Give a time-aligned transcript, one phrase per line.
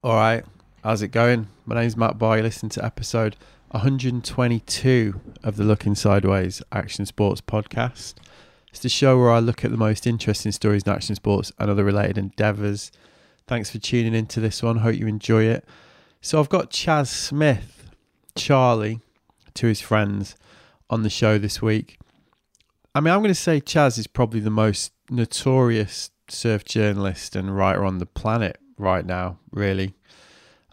[0.00, 0.44] All right,
[0.84, 1.48] how's it going?
[1.66, 2.36] My name's Matt Barr.
[2.36, 3.34] You listen to episode
[3.72, 8.14] 122 of the Looking Sideways Action Sports podcast.
[8.70, 11.68] It's the show where I look at the most interesting stories in action sports and
[11.68, 12.92] other related endeavours.
[13.48, 14.76] Thanks for tuning into this one.
[14.76, 15.64] Hope you enjoy it.
[16.20, 17.90] So I've got Chas Smith,
[18.36, 19.00] Charlie,
[19.54, 20.36] to his friends
[20.88, 21.98] on the show this week.
[22.94, 27.56] I mean, I'm going to say Chaz is probably the most notorious surf journalist and
[27.56, 29.94] writer on the planet right now, really,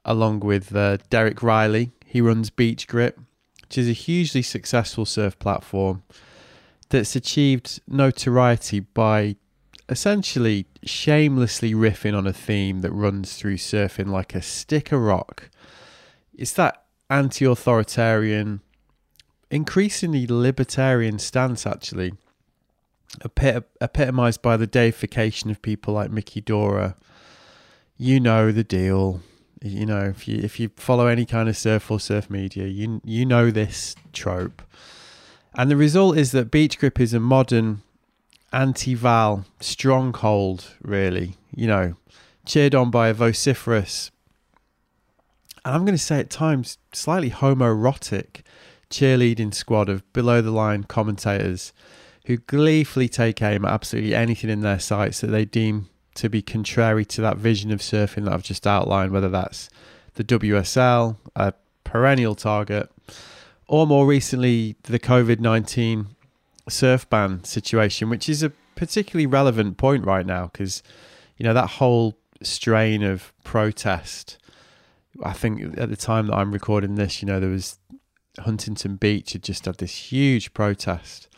[0.04, 1.92] along with uh, Derek Rielly.
[2.06, 3.18] He runs Beach Grit,
[3.64, 6.04] which is a hugely successful surf platform
[6.90, 9.36] that's achieved notoriety by
[9.90, 15.50] essentially shamelessly riffing on a theme that runs through surfing like a stick of rock.
[16.34, 18.62] It's that anti authoritarian,
[19.52, 22.14] increasingly libertarian stance, actually,
[23.22, 26.96] epit- epitomized by the deification of people like Mickey Dora
[27.98, 29.22] you know the deal.
[29.62, 33.02] You know, if you if you follow any kind of surf or surf media, you
[33.04, 34.62] you know this trope.
[35.56, 37.82] And the result is that Beach Grit is a modern
[38.52, 41.36] anti-Val stronghold, really.
[41.56, 41.96] You know,
[42.46, 44.12] cheered on by a vociferous,
[45.64, 48.42] and I'm going to say at times slightly homoerotic
[48.90, 51.74] cheerleading squad of below the line commentators
[52.26, 56.42] who gleefully take aim at absolutely anything in their sights that they deem to be
[56.42, 59.70] contrary to that vision of surfing that I've just outlined, whether that's
[60.16, 62.90] the WSL, a perennial target,
[63.68, 66.08] or more recently, the COVID 19
[66.70, 70.84] surf ban situation, which is a particularly relevant point right now because,
[71.38, 74.38] you know, that whole strain of protest.
[75.24, 77.80] I think at the time that I'm recording this, you know, there was
[78.40, 81.30] Huntington Beach had just had this huge protest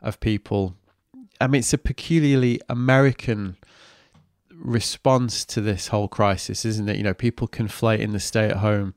[0.00, 0.74] of people.
[1.40, 3.56] I mean, it's a peculiarly American
[4.58, 6.96] response to this whole crisis, isn't it?
[6.96, 8.94] You know, people conflate in the stay at home,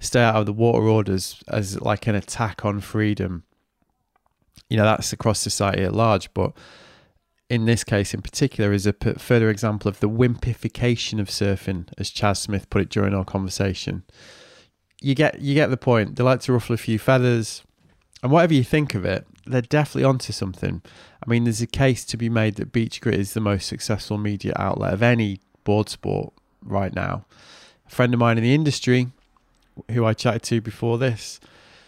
[0.00, 3.44] stay out of the water orders as like an attack on freedom.
[4.68, 6.52] You know, that's across society at large, but
[7.48, 12.10] in this case in particular is a further example of the wimpification of surfing, as
[12.10, 14.04] Chas Smith put it during our conversation.
[15.00, 16.16] You get you get the point.
[16.16, 17.62] They like to ruffle a few feathers,
[18.22, 20.82] and whatever you think of it, they're definitely onto something.
[21.26, 24.18] I mean, there's a case to be made that Beach Grit is the most successful
[24.18, 26.32] media outlet of any board sport
[26.64, 27.24] right now.
[27.86, 29.08] A friend of mine in the industry,
[29.90, 31.40] who I chatted to before this,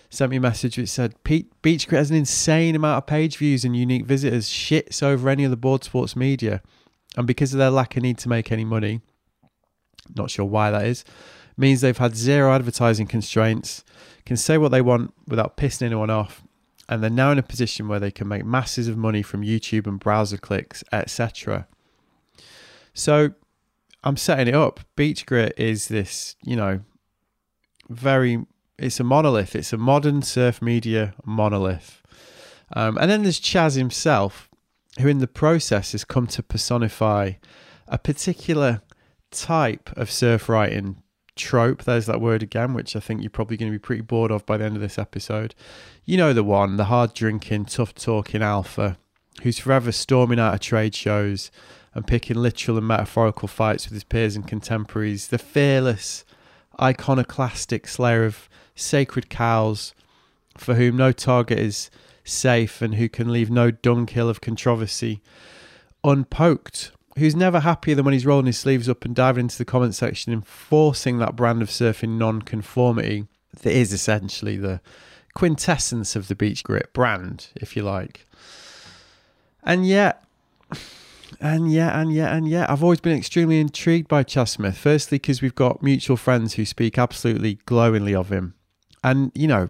[0.09, 3.65] sent me a message which said Beach Grit has an insane amount of page views
[3.65, 6.63] and unique visitors, shits over any of the board sports media.
[7.17, 9.01] And because of their lack of need to make any money,
[10.17, 11.05] not sure why that is,
[11.57, 13.85] means they've had zero advertising constraints,
[14.25, 16.43] can say what they want without pissing anyone off,
[16.91, 19.87] and they're now in a position where they can make masses of money from YouTube
[19.87, 21.69] and browser clicks, etc.
[22.93, 23.31] So
[24.03, 24.81] I'm setting it up.
[24.97, 26.81] Beach Grit is this, you know,
[27.89, 28.45] very,
[28.77, 29.55] it's a monolith.
[29.55, 32.03] It's a modern surf media monolith.
[32.75, 34.51] Um, and then there's Chas himself,
[34.99, 37.35] who in the process has come to personify
[37.87, 38.83] a particular
[39.31, 41.05] type of surf writing
[41.41, 41.85] trope.
[41.85, 44.47] There's that word again, which I think you're probably going to be pretty bored of
[44.47, 45.55] by the end of this episode.
[46.05, 48.99] You know the one, the hard drinking, tough talking alpha
[49.43, 51.51] who's forever storming out of trade shows
[51.95, 55.29] and picking literal and metaphorical fights with his peers and contemporaries.
[55.29, 56.25] The fearless,
[56.81, 59.95] iconoclastic slayer of sacred cows
[60.57, 61.91] for whom no target is
[62.25, 65.21] safe and who can leave no dunghill of controversy
[66.05, 69.65] unpoked who's never happier than when he's rolling his sleeves up and diving into the
[69.65, 73.27] comment section, enforcing that brand of surfing non-conformity
[73.63, 74.81] that is essentially the
[75.35, 78.27] quintessence of the beach grit brand, if you like.
[79.63, 80.25] And yet,
[81.41, 84.79] and yet, and yet, and yet, I've always been extremely intrigued by Chas Smith.
[84.79, 88.55] Firstly, because we've got mutual friends who speak absolutely glowingly of him,
[89.05, 89.69] and you know,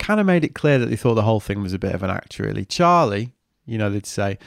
[0.00, 2.02] kind of made it clear that they thought the whole thing was a bit of
[2.02, 2.40] an act.
[2.40, 3.30] Really, Charlie,
[3.64, 4.38] you know, they'd say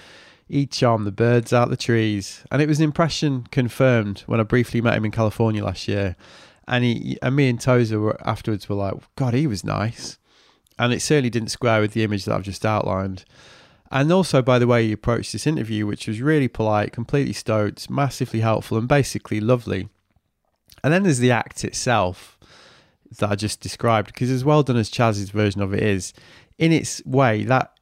[0.48, 2.44] he charmed the birds out the trees.
[2.52, 6.16] And it was an impression confirmed when I briefly met him in California last year.
[6.68, 10.18] And he and me and Tozer were afterwards were like, God, he was nice.
[10.80, 13.26] And it certainly didn't square with the image that I've just outlined.
[13.90, 17.90] And also by the way he approached this interview, which was really polite, completely stoked,
[17.90, 19.90] massively helpful, and basically lovely.
[20.84, 22.38] And then there's the act itself
[23.20, 26.14] that I just described, because as well done as Chas's version of it is,
[26.58, 27.77] in its way, that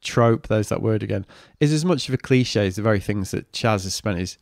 [0.00, 1.26] trope, there's that word again,
[1.58, 4.38] is as much of a cliche as the very things that Chaz has spent his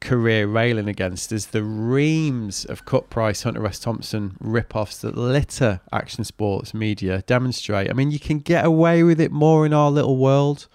[0.00, 3.78] career railing against as the reams of cut price Hunter S.
[3.78, 7.90] Thompson rip-offs that litter action sports media demonstrate.
[7.90, 10.68] I mean, you can get away with it more in our little world,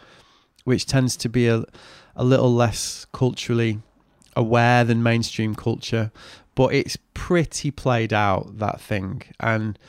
[0.64, 1.64] which tends to be a,
[2.16, 3.80] a little less culturally
[4.36, 6.12] aware than mainstream culture,
[6.54, 9.24] but it's pretty played out that thing.
[9.40, 9.80] And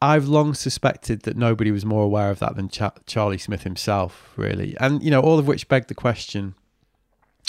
[0.00, 4.32] I've long suspected that nobody was more aware of that than Ch- Charlie Smith himself,
[4.36, 4.76] really.
[4.78, 6.54] And, you know, all of which beg the question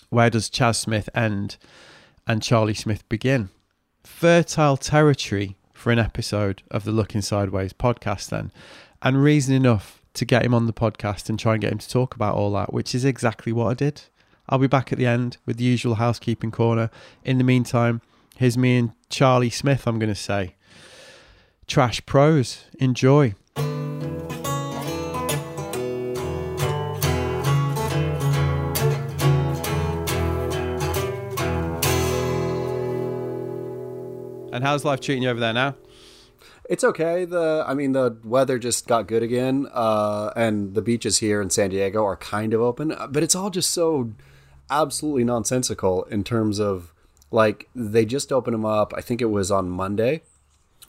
[0.09, 1.57] where does Chas Smith end
[2.25, 3.49] and Charlie Smith begin?
[4.03, 8.51] Fertile territory for an episode of the Looking Sideways podcast, then.
[9.01, 11.89] And reason enough to get him on the podcast and try and get him to
[11.89, 14.03] talk about all that, which is exactly what I did.
[14.49, 16.89] I'll be back at the end with the usual housekeeping corner.
[17.23, 18.01] In the meantime,
[18.37, 20.55] here's me and Charlie Smith, I'm going to say.
[21.67, 22.63] Trash Pros.
[22.79, 23.35] Enjoy.
[34.53, 35.75] And how's life treating you over there now?
[36.69, 37.25] It's okay.
[37.25, 41.49] The I mean, the weather just got good again, uh, and the beaches here in
[41.49, 44.13] San Diego are kind of open, but it's all just so
[44.69, 46.93] absolutely nonsensical in terms of
[47.29, 48.93] like they just opened them up.
[48.97, 50.23] I think it was on Monday,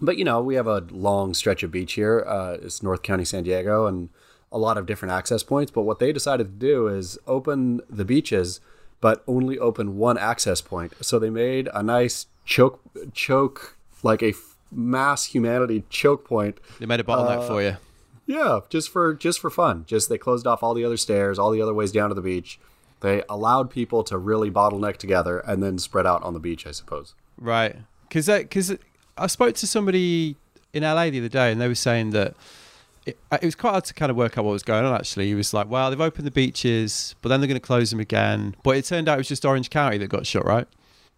[0.01, 2.25] but you know we have a long stretch of beach here.
[2.27, 4.09] Uh, it's North County, San Diego, and
[4.51, 5.71] a lot of different access points.
[5.71, 8.61] But what they decided to do is open the beaches,
[9.01, 10.93] but only open one access point.
[11.01, 12.81] So they made a nice choke
[13.13, 16.59] choke like a f- mass humanity choke point.
[16.79, 17.77] They made a bottleneck uh, for you.
[18.27, 19.85] Yeah, just for just for fun.
[19.87, 22.23] Just they closed off all the other stairs, all the other ways down to the
[22.23, 22.59] beach.
[23.01, 26.73] They allowed people to really bottleneck together and then spread out on the beach, I
[26.73, 27.15] suppose.
[27.39, 27.77] Right.
[28.09, 28.77] Because that because
[29.19, 30.37] I spoke to somebody
[30.73, 32.35] in LA the other day, and they were saying that
[33.07, 34.95] it, uh, it, was quite hard to kind of work out what was going on.
[34.95, 37.91] Actually, he was like, "Well, they've opened the beaches, but then they're going to close
[37.91, 40.69] them again." But it turned out it was just Orange County that got shut, right?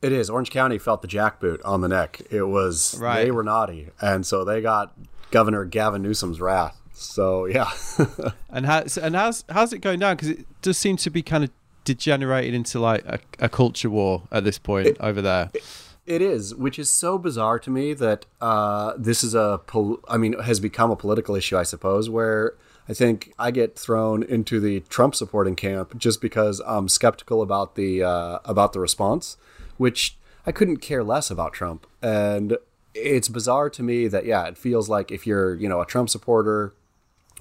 [0.03, 0.31] It is.
[0.31, 2.23] Orange County felt the jackboot on the neck.
[2.31, 3.25] It was right.
[3.25, 4.95] they were naughty, and so they got
[5.31, 6.81] Governor Gavin Newsom's wrath.
[6.93, 7.71] So yeah.
[8.51, 10.17] and how and how's how's it going down?
[10.17, 11.51] Because it does seem to be kind of
[11.85, 15.51] degenerated into like a, a culture war at this point it, over there.
[15.55, 15.65] It,
[16.11, 20.17] it is, which is so bizarre to me that uh, this is a, pol- I
[20.17, 22.55] mean, has become a political issue, I suppose, where
[22.89, 27.77] I think I get thrown into the Trump supporting camp just because I'm skeptical about
[27.77, 29.37] the uh, about the response,
[29.77, 32.59] which I couldn't care less about Trump, and
[32.93, 36.11] it's bizarre to me that yeah, it feels like if you're you know a Trump
[36.11, 36.73] supporter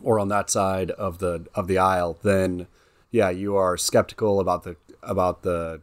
[0.04, 2.68] or on that side of the of the aisle, then
[3.10, 5.82] yeah, you are skeptical about the about the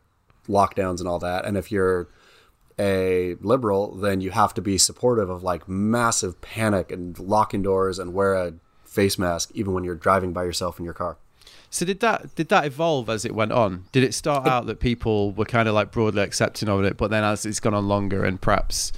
[0.48, 1.44] lockdowns and all that.
[1.44, 2.06] And if you're
[2.78, 7.98] a liberal, then you have to be supportive of like massive panic and locking doors
[7.98, 11.16] and wear a face mask even when you're driving by yourself in your car.
[11.70, 13.84] So did that did that evolve as it went on?
[13.92, 17.10] Did it start out that people were kind of like broadly accepting of it, but
[17.10, 18.92] then as it's gone on longer and perhaps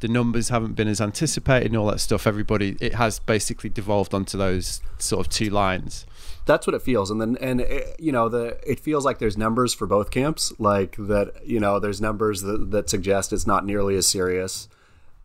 [0.00, 4.14] the numbers haven't been as anticipated and all that stuff, everybody it has basically devolved
[4.14, 6.06] onto those sort of two lines
[6.50, 7.12] that's what it feels.
[7.12, 10.52] And then and it, you know the it feels like there's numbers for both camps
[10.58, 14.68] like that you know there's numbers that, that suggest it's not nearly as serious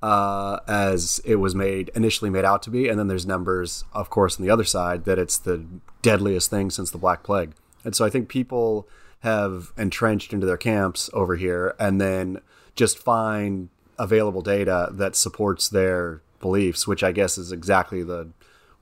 [0.04, 2.88] uh, as it was made initially made out to be.
[2.88, 5.66] And then there's numbers of course on the other side that it's the
[6.04, 7.54] deadliest thing since the black plague.
[7.84, 8.88] And so i think people
[9.22, 12.40] have entrenched into their camps over here and then
[12.76, 18.28] just find available data that supports their beliefs which i guess is exactly the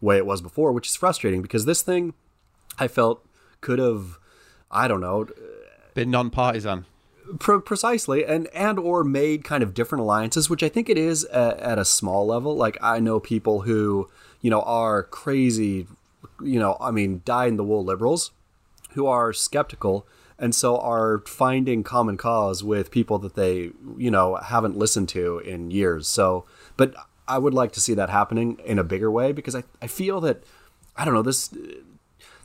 [0.01, 2.13] way it was before which is frustrating because this thing
[2.79, 3.25] I felt
[3.61, 4.19] could have,
[4.71, 5.27] I don't know,
[5.93, 6.85] been non-partisan.
[7.39, 11.23] Pre- precisely, and and or made kind of different alliances, which I think it is
[11.25, 12.55] at, at a small level.
[12.55, 14.09] Like I know people who
[14.41, 15.87] you know are crazy,
[16.41, 18.31] you know, I mean, die in the wool liberals,
[18.91, 20.05] who are skeptical
[20.39, 25.39] and so are finding common cause with people that they you know haven't listened to
[25.39, 26.45] in years so
[26.75, 26.93] but
[27.27, 30.19] i would like to see that happening in a bigger way because i, I feel
[30.21, 30.43] that
[30.97, 31.49] i don't know this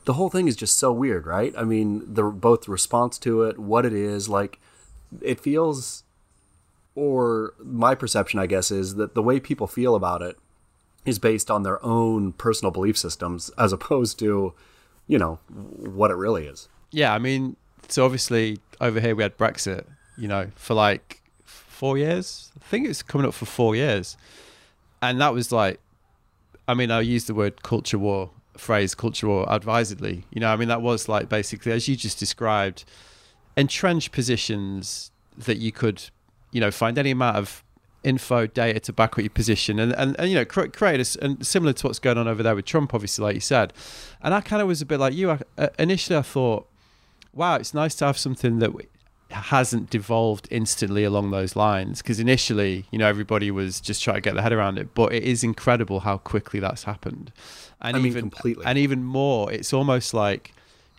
[0.09, 1.53] the whole thing is just so weird, right?
[1.55, 4.59] I mean, the both the response to it, what it is, like
[5.21, 6.03] it feels
[6.95, 10.35] or my perception I guess is that the way people feel about it
[11.05, 14.55] is based on their own personal belief systems as opposed to,
[15.05, 16.69] you know, what it really is.
[16.89, 17.55] Yeah, I mean,
[17.87, 19.85] so obviously over here we had Brexit,
[20.17, 22.51] you know, for like 4 years.
[22.59, 24.17] I think it's coming up for 4 years.
[25.03, 25.79] And that was like
[26.67, 30.25] I mean, I use the word culture war phrase cultural advisedly.
[30.31, 32.85] You know, I mean, that was like basically, as you just described,
[33.55, 36.03] entrenched positions that you could,
[36.51, 37.63] you know, find any amount of
[38.03, 39.79] info data to back up your position.
[39.79, 42.55] And, and, and you know create a, and similar to what's going on over there
[42.55, 43.73] with Trump obviously like you said.
[44.21, 46.67] And I kind of was a bit like you I, uh, initially I thought
[47.33, 48.71] wow it's nice to have something that
[49.31, 52.01] hasn't devolved instantly along those lines.
[52.01, 55.13] Because initially you know everybody was just trying to get their head around it but
[55.13, 57.31] it is incredible how quickly that's happened
[57.81, 58.65] and I mean, even completely.
[58.65, 60.53] and even more it's almost like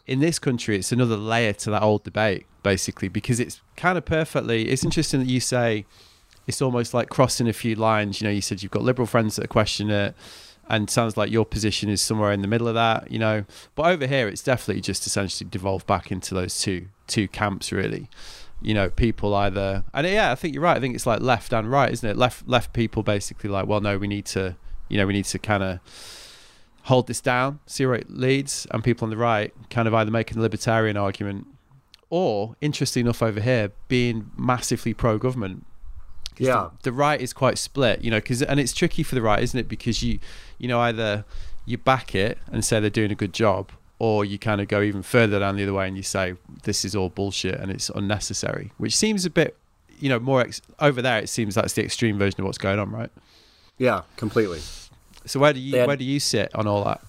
[0.07, 4.05] in this country it's another layer to that old debate basically, because it's kind of
[4.05, 4.69] perfectly.
[4.69, 5.87] It's interesting that you say
[6.47, 8.21] it's almost like crossing a few lines.
[8.21, 10.15] You know, you said you've got liberal friends that question it,
[10.69, 13.11] and sounds like your position is somewhere in the middle of that.
[13.11, 13.45] You know,
[13.75, 18.09] but over here, it's definitely just essentially devolved back into those two two camps, really.
[18.63, 20.77] You know, people either, and yeah, I think you're right.
[20.77, 22.17] I think it's like left and right, isn't it?
[22.17, 24.57] Left left people basically like, well, no, we need to,
[24.89, 25.81] you know, we need to kind of
[26.83, 30.11] hold this down, see where it leads, and people on the right kind of either
[30.11, 31.47] making the libertarian argument
[32.09, 35.65] or, interesting enough, over here being massively pro-government.
[36.39, 39.23] Yeah, the, the, right is quite split, you know, because and it's tricky for the
[39.23, 39.69] right, isn't it?
[39.69, 40.19] Because you,
[40.59, 41.25] you know, either
[41.67, 43.71] you back it and say they're doing a good job,
[44.01, 46.85] or you kind of go even further down the other way and you say this
[46.85, 49.57] is all bullshit and it's unnecessary, which seems a bit,
[50.01, 51.19] you know, more ex- over there.
[51.19, 53.11] It seems that's the extreme version of what's going on, right?
[53.77, 54.61] Yeah, completely.
[55.27, 57.01] So where do you had, where do you sit on all that?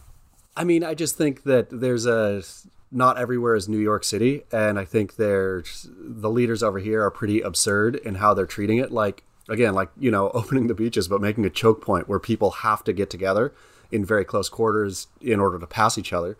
[0.56, 2.44] I mean, I just think that there's a
[2.92, 7.12] not everywhere is New York City, and I think there's the leaders over here are
[7.12, 8.92] pretty absurd in how they're treating it.
[8.92, 12.52] Like again, like you know, opening the beaches, but making a choke point where people
[12.52, 13.54] have to get together
[13.92, 16.38] in very close quarters in order to pass each other.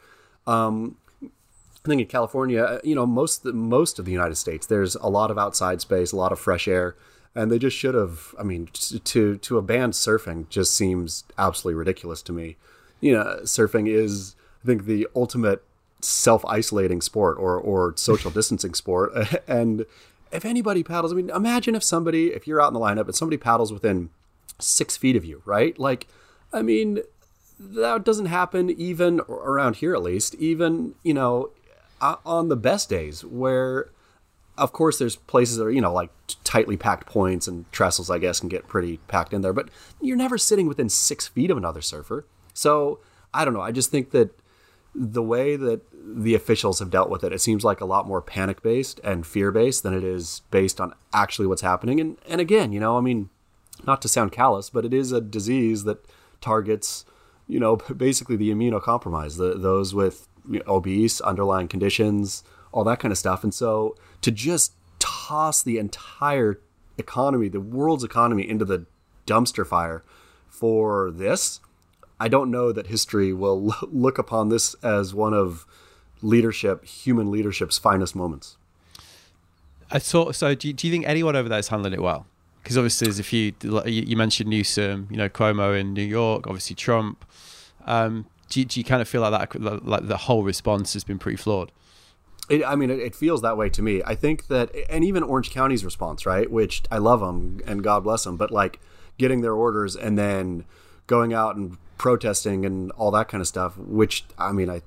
[0.48, 4.96] Um, I think in California, uh, you know, most most of the United States, there's
[4.96, 6.96] a lot of outside space, a lot of fresh air
[7.36, 8.36] and they just should have.
[8.40, 12.58] I mean, to to abandon surfing just seems absolutely ridiculous to me.
[13.00, 15.64] You know, surfing is I think the ultimate
[16.02, 19.14] self isolating sport or or social distancing sport,
[19.48, 19.86] and
[20.32, 23.16] if anybody paddles, I mean, imagine if somebody, if you're out in the lineup and
[23.16, 24.10] somebody paddles within
[24.60, 25.78] six feet of you, right?
[25.78, 26.08] Like,
[26.54, 27.00] I mean,
[27.60, 30.36] that doesn't happen even around here, at least.
[30.36, 31.52] Even you know,
[32.02, 33.90] on the best days where
[34.58, 36.12] of course, there's places that are, you know, like
[36.44, 39.70] tightly packed points and trestles, I guess, can get pretty packed in there, but
[40.02, 42.26] you're never sitting within six feet of another surfer.
[42.54, 43.00] So
[43.34, 43.62] I don't know.
[43.62, 44.38] I just think that
[44.94, 48.22] the way that the officials have dealt with it, it seems like a lot more
[48.22, 52.00] panic based and fear based than it is based on actually what's happening.
[52.00, 53.30] And, and again, you know, I mean,
[53.86, 56.06] not to sound callous, but it is a disease that
[56.42, 57.06] targets,
[57.48, 60.28] you know, basically the immunocompromised, the, those with
[60.68, 63.44] obese, underlying conditions, all that kind of stuff.
[63.44, 66.60] And so to just toss the entire
[66.98, 68.86] economy, the world's economy, into the
[69.26, 70.04] dumpster fire
[70.48, 71.60] for this,
[72.20, 75.66] I don't know that history will look upon this as one of
[76.22, 78.58] leadership, human leadership's finest moments.
[79.90, 80.56] I thought so.
[80.56, 82.26] Do you, do you think anyone over there is handling it well?
[82.62, 83.54] Because obviously, there's a few.
[83.86, 87.26] You mentioned Newsom, you know, Cuomo in New York, obviously Trump.
[87.86, 89.84] Um, do, you, do you kind of feel like that?
[89.84, 91.72] Like the whole response has been pretty flawed.
[92.52, 94.02] It, I mean, it, it, feels that way to me.
[94.06, 96.52] I think that, and even Orange County's response, right?
[96.52, 98.82] Which I love them and God bless them, but like
[99.18, 100.66] getting their orders and then
[101.08, 103.78] going out and protesting and all that kind of stuff.
[103.78, 104.82] Which I mean, I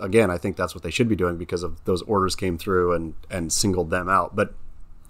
[0.00, 2.92] again, I think that's what they should be doing because of those orders came through
[2.92, 4.36] and and singled them out.
[4.36, 4.54] But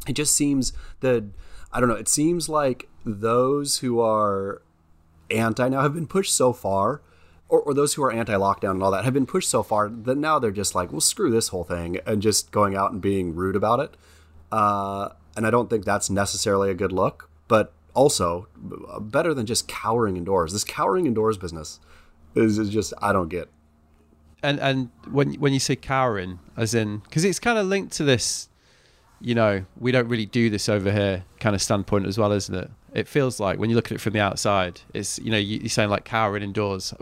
[0.06, 1.24] it just seems that
[1.70, 1.96] I don't know.
[1.96, 4.62] It seems like those who are
[5.30, 7.02] anti now have been pushed so far
[7.48, 10.16] or, or those who are anti-lockdown and all that have been pushed so far that
[10.16, 13.34] now they're just like, well, screw this whole thing, and just going out and being
[13.34, 13.96] rude about it.
[14.52, 18.48] Uh, and I don't think that's necessarily a good look, but also
[19.00, 20.52] better than just cowering indoors.
[20.52, 21.80] This cowering indoors business
[22.34, 23.48] is, is just I don't get.
[24.42, 28.04] And and when when you say cowering, as in because it's kind of linked to
[28.04, 28.48] this,
[29.20, 32.54] you know, we don't really do this over here kind of standpoint as well, isn't
[32.54, 32.70] it?
[32.94, 35.64] It feels like when you look at it from the outside, it's you know you,
[35.64, 36.94] are saying like cowering indoors.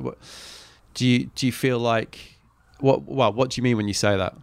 [0.94, 2.38] Do you do you feel like
[2.80, 3.02] what?
[3.02, 4.34] Well, what do you mean when you say that?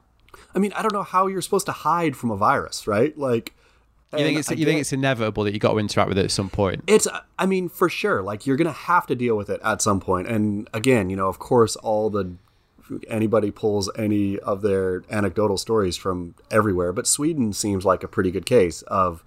[0.56, 3.18] I mean, I don't know how you're supposed to hide from a virus, right?
[3.18, 3.56] Like,
[4.14, 6.32] you think it's you think it's inevitable that you got to interact with it at
[6.32, 6.84] some point?
[6.88, 7.08] It's,
[7.40, 8.22] I mean, for sure.
[8.22, 10.28] Like, you're gonna have to deal with it at some point.
[10.28, 12.36] And again, you know, of course, all the
[13.08, 18.30] anybody pulls any of their anecdotal stories from everywhere, but Sweden seems like a pretty
[18.30, 19.24] good case of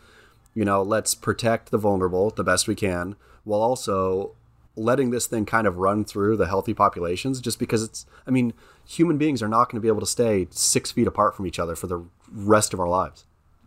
[0.57, 4.35] you know, let's protect the vulnerable the best we can while also
[4.75, 8.55] letting this thing kind of run through the healthy populations just because it's, I mean,
[8.87, 11.59] human beings are not going to be able to stay six feet apart from each
[11.59, 13.27] other for the rest of our lives.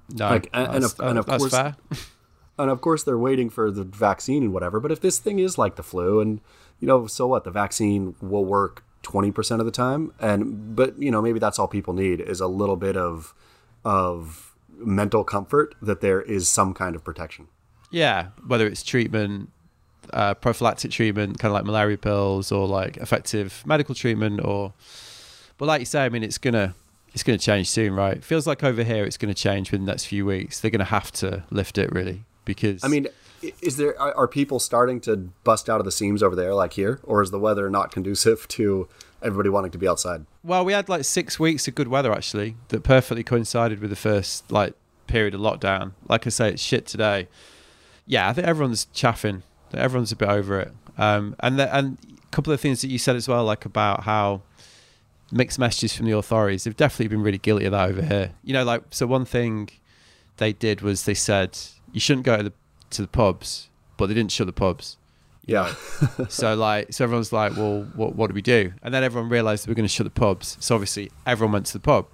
[0.10, 1.54] No, like, and, of, and of course,
[2.58, 4.80] and of course, they're waiting for the vaccine and whatever.
[4.80, 6.42] But if this thing is like the flu, and
[6.80, 7.44] you know, so what?
[7.44, 11.60] The vaccine will work twenty percent of the time, and but you know, maybe that's
[11.60, 13.36] all people need is a little bit of
[13.86, 14.49] of
[14.80, 17.48] mental comfort that there is some kind of protection.
[17.92, 19.50] Yeah, whether it's treatment,
[20.14, 24.74] uh, prophylactic treatment, kind of like malaria pills, or like effective medical treatment, or
[25.58, 26.76] but like you say, I mean, it's gonna
[27.14, 28.18] it's gonna change soon, right?
[28.18, 30.60] It feels like over here it's gonna change within the next few weeks.
[30.60, 33.08] They're gonna have to lift it really because I mean,
[33.62, 37.00] is there are, people starting to bust out of the seams over there like here,
[37.04, 38.88] or is the weather not conducive to
[39.22, 40.26] everybody wanting to be outside.
[40.44, 43.96] Well, we had like six weeks of good weather actually that perfectly coincided with the
[43.96, 44.74] first like
[45.08, 45.94] period of lockdown.
[46.08, 47.28] Like I say, it's shit today.
[48.06, 49.44] Yeah, I think everyone's chaffing.
[49.74, 50.72] Everyone's a bit over it.
[50.98, 54.04] Um, and the, and a couple of things that you said as well, like about
[54.04, 54.42] how
[55.32, 56.64] mixed messages from the authorities.
[56.64, 58.32] They've definitely been really guilty of that over here.
[58.44, 59.70] You know, like so one thing
[60.38, 61.58] they did was they said
[61.92, 62.54] you shouldn't go to the
[62.92, 64.98] to the pubs, but they didn't shut the pubs.
[65.46, 65.74] Yeah.
[66.30, 68.74] so like, so everyone's like, well, what what do we do?
[68.84, 70.58] And then everyone realised were going to shut the pubs.
[70.60, 72.08] So obviously everyone went to the pub.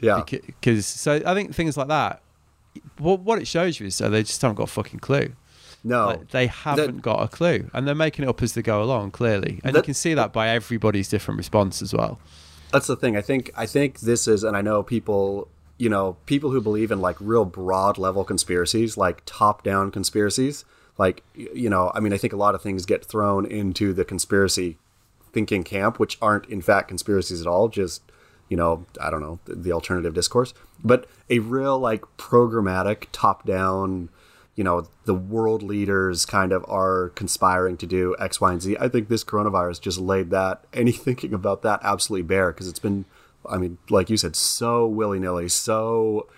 [0.00, 0.22] Yeah.
[0.28, 2.20] Because so I think things like that.
[2.98, 5.32] What what it shows you is so they just haven't got a fucking clue.
[5.86, 8.82] No, Like, they haven't got a clue, and they're making it up as they go
[8.82, 9.10] along.
[9.10, 12.18] Clearly, and you can see that by everybody's different response as well.
[12.72, 13.18] that's the thing.
[13.18, 15.46] I think I think this is, and I know people,
[15.78, 20.64] you know, people who believe in like real broad level conspiracies, like top down conspiracies.
[20.96, 24.04] Like, you know, I mean, I think a lot of things get thrown into the
[24.04, 24.78] conspiracy
[25.32, 27.68] thinking camp, which aren't in fact conspiracies at all.
[27.68, 28.02] Just,
[28.48, 30.54] you know, I don't know, the, alternative discourse.
[30.84, 34.10] But a real like programmatic top down.
[34.54, 38.76] You know, the world leaders kind of are conspiring to do X, Y, and Z.
[38.78, 42.78] I think this coronavirus just laid that, any thinking about that absolutely bare because it's
[42.78, 43.04] been,
[43.48, 46.28] I mean, like you said, so willy nilly, so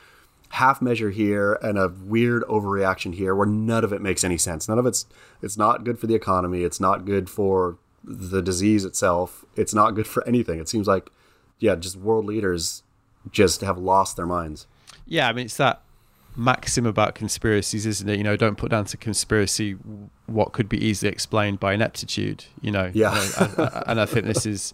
[0.50, 4.68] half measure here and a weird overreaction here where none of it makes any sense.
[4.68, 5.06] None of it's
[5.42, 6.62] it's not good for the economy.
[6.62, 9.44] It's not good for the disease itself.
[9.56, 10.60] It's not good for anything.
[10.60, 11.10] It seems like
[11.58, 12.82] yeah, just world leaders
[13.32, 14.66] just have lost their minds.
[15.06, 15.82] Yeah, I mean it's that
[16.36, 18.18] maxim about conspiracies, isn't it?
[18.18, 19.72] You know, don't put down to conspiracy
[20.26, 22.44] what could be easily explained by ineptitude.
[22.60, 23.14] You know, Yeah.
[23.14, 24.72] You know, and, and- and I think this is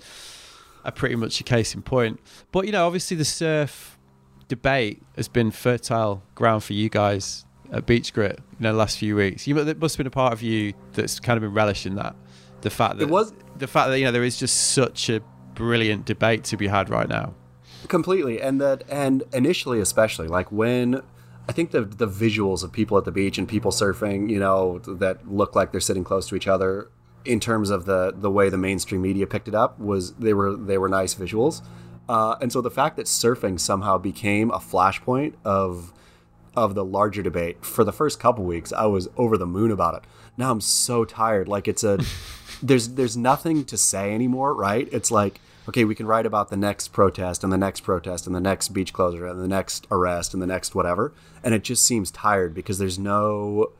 [0.84, 2.20] a pretty much a case in point.
[2.50, 3.98] But you know, obviously the surf
[4.48, 8.38] debate has been fertile ground for you guys at Beach Grit.
[8.58, 9.46] You know, the last few weeks.
[9.46, 12.14] You there must have been a part of you that's kind of been relishing that.
[12.62, 15.20] The fact that It was- the fact that you know there is just such a
[15.54, 17.34] brilliant debate to be had right now.
[17.88, 21.02] completely and that and initially especially like when
[21.48, 24.78] i think the the visuals of people at the beach and people surfing you know
[24.86, 26.88] that look like they're sitting close to each other
[27.24, 30.56] in terms of the the way the mainstream media picked it up was they were
[30.56, 31.62] they were nice visuals.
[32.08, 35.92] Uh, and so the fact that surfing somehow became a flashpoint of
[36.54, 39.94] of the larger debate for the first couple weeks i was over the moon about
[39.94, 40.02] it.
[40.36, 41.48] Now i'm so tired.
[41.48, 41.98] Like it's a
[42.62, 44.88] there's there's nothing to say anymore right?
[44.92, 48.34] It's like okay we can write about the next protest and the next protest and
[48.34, 51.12] the next beach closure and the next arrest and the next whatever.
[51.44, 53.72] And it just seems tired because there's no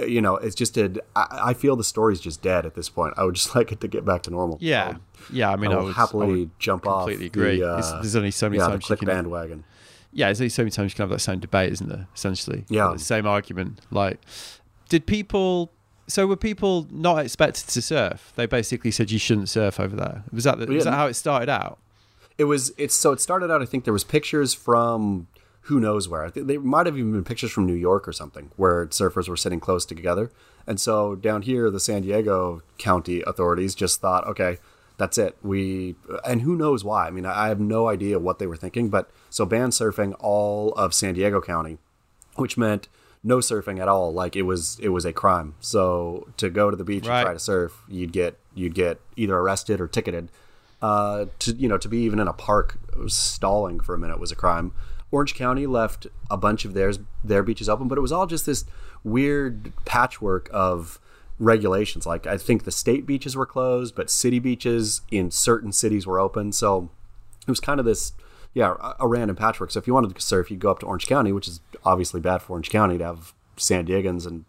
[0.00, 3.14] you know it's just a i, I feel the story's just dead at this point
[3.16, 4.96] i would just like it to get back to normal Yeah,
[5.32, 5.50] yeah.
[5.50, 7.60] I mean, I I would happily I would jump off completely agree.
[7.60, 9.64] the, uh, there's only so many yeah times you click can bandwagon
[10.12, 12.06] yeah, there's only so many times you can have that same debate, isn't there?
[12.14, 12.90] Essentially, Yeah.
[12.94, 13.80] the same argument.
[13.90, 14.18] Like,
[14.88, 15.72] did people?
[16.06, 18.32] So were people not expected to surf?
[18.34, 20.22] They basically said you shouldn't surf over there.
[20.32, 21.78] Was that the, was that how it started out?
[22.38, 23.60] It was it's so it started out.
[23.60, 25.26] I think there was pictures from
[25.66, 26.30] who knows where.
[26.30, 29.60] They might have even been pictures from New York or something, where surfers were sitting
[29.60, 30.30] close together.
[30.66, 34.58] And so down here, the San Diego County authorities just thought, okay,
[34.96, 35.36] that's it.
[35.42, 37.06] We and who knows why.
[37.06, 38.88] I mean, I have no idea what they were thinking.
[38.88, 41.78] But so ban surfing all of San Diego County,
[42.36, 42.88] which meant
[43.22, 44.12] no surfing at all.
[44.12, 45.54] Like it was it was a crime.
[45.60, 47.18] So to go to the beach Right.
[47.18, 50.30] and try to surf, you'd get you'd get either arrested or ticketed.
[50.80, 54.30] Uh, to you know to be even in a park stalling for a minute was
[54.32, 54.72] a crime.
[55.10, 58.46] Orange County left a bunch of theirs their beaches open, but it was all just
[58.46, 58.64] this
[59.04, 61.00] weird patchwork of
[61.38, 62.06] regulations.
[62.06, 66.18] Like I think the state beaches were closed, but city beaches in certain cities were
[66.18, 66.52] open.
[66.52, 66.90] So
[67.46, 68.12] it was kind of this
[68.54, 69.70] yeah a, random patchwork.
[69.70, 72.20] So if you wanted to surf, you'd go up to Orange County, which is obviously
[72.20, 74.44] bad for Orange County to have San Diegans and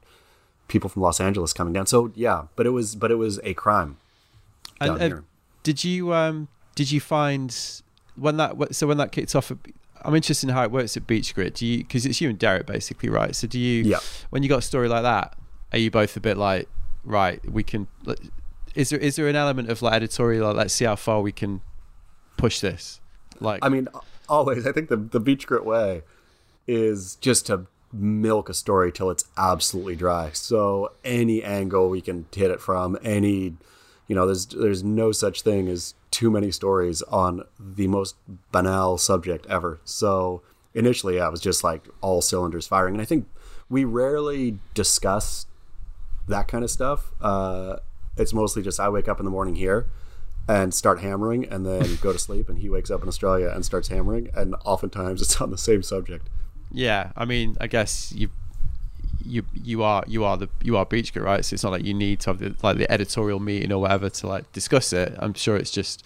[0.67, 1.85] people from Los Angeles coming down.
[1.85, 3.97] So yeah, but it was but it was a crime.
[4.79, 5.21] And uh,
[5.63, 7.55] did you um did you find
[8.15, 9.51] when that so when that kicked off?
[10.03, 11.55] I'm interested in how it works at Beach Grit.
[11.55, 13.35] Do you because it's you and Derek basically, right?
[13.35, 13.99] So do you Yeah.
[14.29, 15.37] when you got a story like that,
[15.71, 16.67] are you both a bit like
[17.03, 17.39] right?
[17.49, 17.87] We can.
[18.75, 20.47] Is there is there an element of like editorial?
[20.47, 21.61] Like, let's see how far we can
[22.37, 22.99] push this.
[23.39, 23.87] Like I mean,
[24.29, 24.67] always.
[24.67, 26.03] I think the the beach grit way
[26.67, 30.31] is just to milk a story till it's absolutely dry.
[30.33, 33.55] So any angle we can hit it from, any,
[34.07, 38.15] you know, there's there's no such thing as too many stories on the most
[38.51, 39.79] banal subject ever.
[39.83, 40.41] So
[40.73, 43.27] initially, it was just like all cylinders firing, and I think
[43.69, 45.45] we rarely discuss
[46.27, 47.11] that kind of stuff.
[47.21, 47.77] Uh,
[48.17, 49.87] it's mostly just I wake up in the morning here
[50.47, 53.65] and start hammering and then go to sleep and he wakes up in Australia and
[53.65, 56.29] starts hammering and oftentimes it's on the same subject.
[56.71, 58.29] Yeah, I mean, I guess you
[59.27, 61.43] you you are you are the you are Beach Grit, right?
[61.43, 64.09] So it's not like you need to have the, like the editorial meeting or whatever
[64.09, 65.15] to like discuss it.
[65.19, 66.05] I'm sure it's just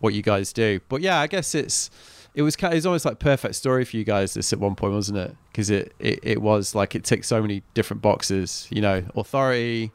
[0.00, 0.80] what you guys do.
[0.88, 1.90] But yeah, I guess it's
[2.34, 4.58] it was kind of, it was almost like perfect story for you guys this at
[4.58, 5.36] one point, wasn't it?
[5.50, 8.68] Because it, it it was like it ticked so many different boxes.
[8.70, 9.92] You know, authority,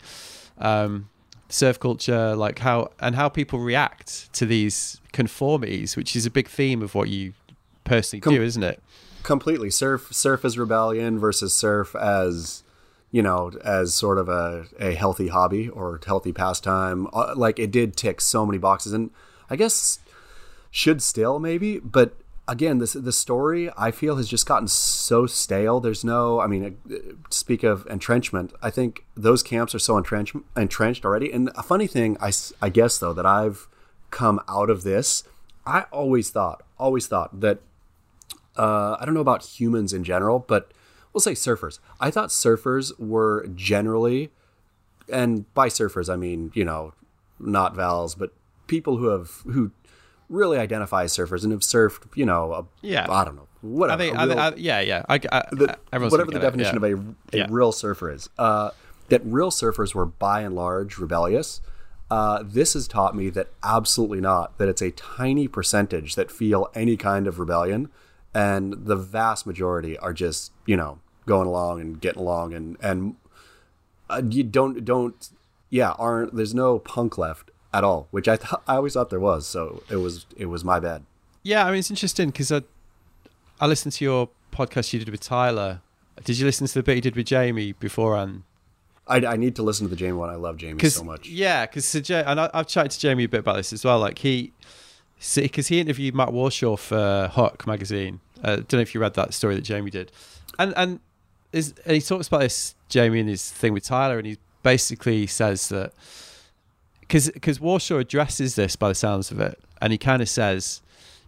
[0.58, 1.10] um,
[1.50, 6.48] surf culture, like how and how people react to these conformities, which is a big
[6.48, 7.34] theme of what you
[7.84, 8.82] personally Com- do, isn't it?
[9.24, 9.70] Completely.
[9.70, 12.64] Surf surf as rebellion versus surf as
[13.12, 17.08] you know as sort of a, a healthy hobby or healthy pastime.
[17.14, 19.10] Uh, like it did tick so many boxes and
[19.50, 20.00] i guess
[20.70, 22.16] should still maybe but
[22.48, 25.80] again this the story i feel has just gotten so stale.
[25.80, 26.96] There's no i mean uh,
[27.30, 28.54] speak of entrenchment.
[28.62, 31.32] I think those camps are so entrenched entrenched already.
[31.32, 33.68] And a funny thing i, I guess though that i've
[34.10, 35.24] come out of this
[35.66, 37.60] i always thought always thought that
[38.58, 40.72] uh, I don't know about humans in general, but
[41.14, 41.80] we'll say surfers.
[42.00, 44.32] I thought surfers were generally,
[45.12, 46.94] and by surfers I mean you know
[47.40, 48.32] not vowels, but
[48.68, 49.72] people who have who
[50.30, 52.04] really identify as surfers and have surfed.
[52.16, 53.08] You know, a, Yeah.
[53.10, 54.02] I don't know, whatever.
[54.02, 55.04] I think, a I, real- I, yeah, yeah.
[55.08, 56.88] I, I, the- whatever the gonna it, definition yeah.
[56.90, 57.00] of
[57.32, 57.48] a, a Yeah.
[57.50, 58.30] real surfer is.
[58.38, 58.72] Uh,
[59.10, 61.62] that real surfers were by and large rebellious.
[62.12, 64.58] Uh, this has taught me that absolutely not.
[64.58, 67.90] That it's a tiny percentage that feel any kind of rebellion,
[68.38, 73.16] and the vast majority are just you know going along and getting along and and
[74.12, 75.30] uh, you don't don't
[75.72, 79.20] yeah aren't there's no punk left at all, which I thought I always thought there
[79.20, 79.48] was.
[79.48, 81.04] So it was it was my bad.
[81.44, 82.62] Yeah, I mean it's interesting because I
[83.60, 85.82] I listened to your podcast you did with Tyler.
[86.24, 88.44] Did you listen to the bit you did with Jamie beforehand?
[89.08, 90.30] I, I need to listen to the Jamie one.
[90.30, 91.30] I love Jamie so much.
[91.30, 94.00] Yeah, because and I, I've chatted to Jamie a bit about this as well.
[94.00, 94.52] Like he,
[95.36, 98.20] because he interviewed Matt Warshaw for Huck magazine.
[98.44, 100.12] I uh, don't know if you read that story that Jamie did,
[100.60, 101.00] and and
[101.52, 105.28] is and he talks about this Jamie and his thing with Tyler, and he basically
[105.28, 105.94] says that
[107.02, 110.82] because because Warshaw addresses this by the sounds of it, and he kind of says,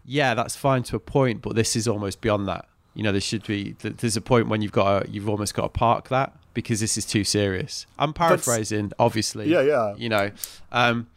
[0.06, 2.65] yeah, that's fine to a point, but this is almost beyond that.
[2.95, 5.63] You know, there should be there's a point when you've got to, you've almost got
[5.63, 7.86] to park that because this is too serious.
[7.98, 9.48] I'm paraphrasing, obviously.
[9.48, 9.95] Yeah, yeah.
[9.95, 10.32] You know,
[10.72, 11.08] um,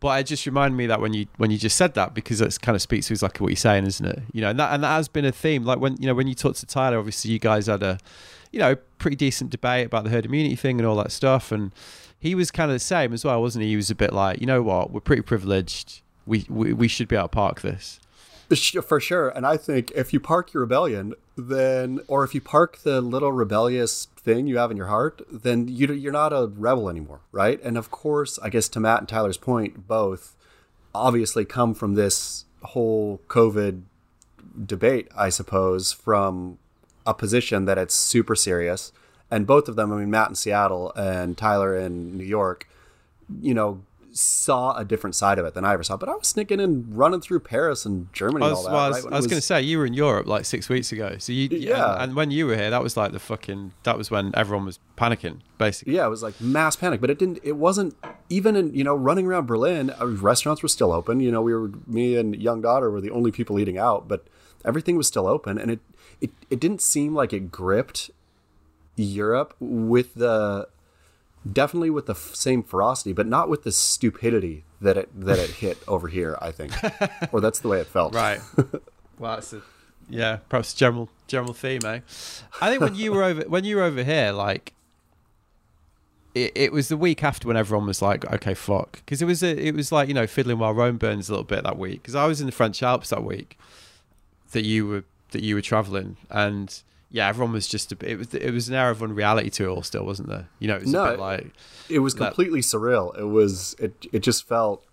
[0.00, 2.58] but it just reminded me that when you when you just said that because it
[2.60, 4.22] kind of speaks to exactly what you're saying, isn't it?
[4.32, 5.64] You know, and that and that has been a theme.
[5.64, 7.98] Like when you know when you talked to Tyler, obviously you guys had a
[8.52, 11.72] you know pretty decent debate about the herd immunity thing and all that stuff, and
[12.18, 13.70] he was kind of the same as well, wasn't he?
[13.70, 16.02] He was a bit like, you know what, we're pretty privileged.
[16.26, 17.98] We we, we should be able to park this.
[18.86, 19.28] For sure.
[19.30, 23.32] And I think if you park your rebellion, then, or if you park the little
[23.32, 27.60] rebellious thing you have in your heart, then you, you're not a rebel anymore, right?
[27.62, 30.36] And of course, I guess to Matt and Tyler's point, both
[30.94, 33.82] obviously come from this whole COVID
[34.64, 36.58] debate, I suppose, from
[37.06, 38.92] a position that it's super serious.
[39.30, 42.68] And both of them, I mean, Matt in Seattle and Tyler in New York,
[43.40, 43.82] you know,
[44.16, 45.96] saw a different side of it than I ever saw.
[45.96, 48.72] But I was sneaking and running through Paris and Germany I was, that.
[48.72, 48.94] well, I right?
[48.96, 51.32] was, When was going to say you were in Europe like six weeks ago, so
[51.32, 51.92] you Yeah.
[51.94, 54.66] and, and when you were here, that was like the fucking that was when everyone
[54.66, 55.94] was panicking, basically.
[55.94, 57.38] yeah, it was like mass panic, but it didn't.
[57.42, 57.94] It wasn't
[58.30, 59.92] even in you know running around Berlin.
[60.00, 61.20] Uh, restaurants were still open.
[61.20, 64.26] You know, we were me and young daughter were the only people eating out, but
[64.64, 65.80] everything was still open, and it
[66.20, 68.10] it it didn't seem like it gripped
[68.96, 70.68] Europe with the
[71.52, 75.50] definitely with the f- same ferocity, but not with the stupidity that it that it
[75.50, 76.36] hit over here.
[76.40, 76.72] I think,
[77.32, 78.14] or that's the way it felt.
[78.14, 78.40] Right.
[79.18, 79.62] well, that's a
[80.08, 82.00] yeah, perhaps general general theme, eh?
[82.60, 84.72] I think when you were over when you were over here, like
[86.34, 89.42] it, it was the week after when everyone was like, okay, fuck, because it was
[89.42, 92.02] a, it was like you know fiddling while Rome burns a little bit that week.
[92.02, 93.58] Because I was in the French Alps that week
[94.52, 96.82] that you were that you were traveling and.
[97.16, 98.10] Yeah, everyone was just a bit.
[98.10, 100.48] It was it was an era of unreality to it all, still, wasn't there?
[100.58, 101.50] You know, it was No, a bit like
[101.88, 103.18] It was That- completely surreal.
[103.18, 104.84] It was it it just felt,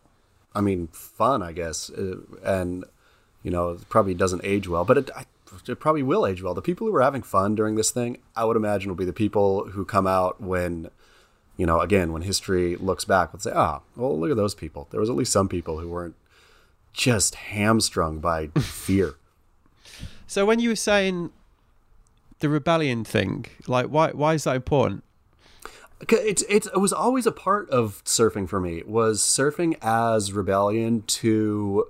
[0.55, 2.85] I mean, fun, I guess, uh, and
[3.43, 5.09] you know, it probably doesn't age well, but it.
[5.15, 5.25] I,
[5.67, 6.53] it probably will age well.
[6.55, 9.13] The people who were having fun during this thing, I would imagine, will be the
[9.25, 10.89] people who come out when,
[11.57, 14.87] you know, again, when history looks back, would say, ah, well, look at those people.
[14.89, 16.15] There was at least some people who weren't
[16.93, 19.15] just hamstrung by fear.
[20.25, 21.31] So when you were saying
[22.43, 25.03] the rebellion thing, like why why is that important?
[26.09, 28.83] It's, it's, it was always a part of surfing for me.
[28.85, 31.87] Was surfing as rebellion to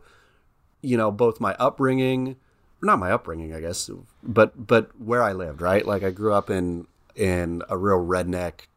[0.83, 2.35] you know both my upbringing
[2.81, 3.89] not my upbringing i guess
[4.21, 5.85] but but where i lived right?
[5.85, 6.85] Like i grew up in
[7.15, 8.67] in a real redneck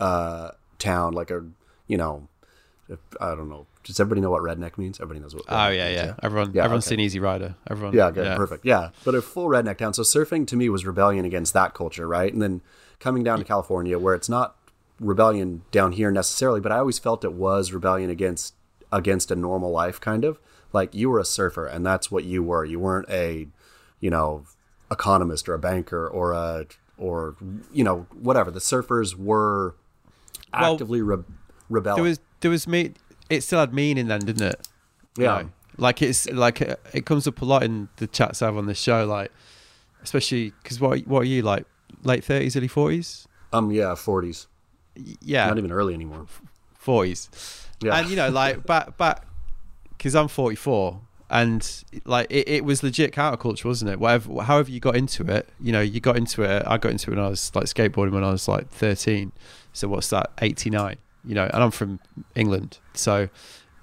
[0.00, 1.44] uh town like a
[1.86, 2.26] you know
[3.20, 5.84] i don't know does everybody know what redneck means everybody knows what Oh redneck yeah,
[5.86, 6.14] means, yeah.
[6.22, 6.96] Everyone Yeah, everyone's okay.
[6.96, 7.54] seen Easy Rider.
[7.70, 8.36] Everyone yeah, good, yeah.
[8.36, 8.64] perfect.
[8.64, 9.94] Yeah, but a full redneck town.
[9.94, 12.32] So surfing to me was rebellion against that culture, right?
[12.32, 12.60] And then
[12.98, 14.56] coming down to California, where it's not
[14.98, 18.54] rebellion down here necessarily, but I always felt it was rebellion against
[18.92, 20.38] against a normal life, kind of
[20.72, 22.64] like you were a surfer, and that's what you were.
[22.64, 23.48] You weren't a,
[24.00, 24.44] you know,
[24.90, 26.66] economist or a banker or a
[26.98, 27.36] or
[27.72, 28.50] you know whatever.
[28.50, 29.74] The surfers were
[30.52, 31.24] Well, actively re-
[31.70, 31.96] rebelling.
[32.02, 32.92] There was there was me.
[33.30, 34.68] It still had meaning then, didn't it?
[35.16, 35.42] You Yeah.
[35.42, 35.50] know?
[35.78, 38.66] Like it's like uh, it comes up a lot in the chats I have on
[38.66, 39.30] the show, like
[40.02, 41.64] especially because what what are you like
[42.02, 43.26] late thirties, early forties?
[43.52, 44.46] um, yeah, forties,
[45.22, 46.26] Yeah, not even early anymore.
[46.74, 47.30] forties.
[47.82, 47.96] Yeah.
[47.98, 49.24] And you know, like back back
[49.96, 53.98] because I'm 44, and like it, it was legit counterculture, wasn't it?
[54.00, 56.62] Whatever, however you got into it, you know, you got into it.
[56.66, 59.32] I got into it when I was like skateboarding when I was like 13.
[59.72, 60.30] So what's that?
[60.42, 60.96] 89.
[61.24, 62.00] You know, and I'm from
[62.34, 63.28] England, so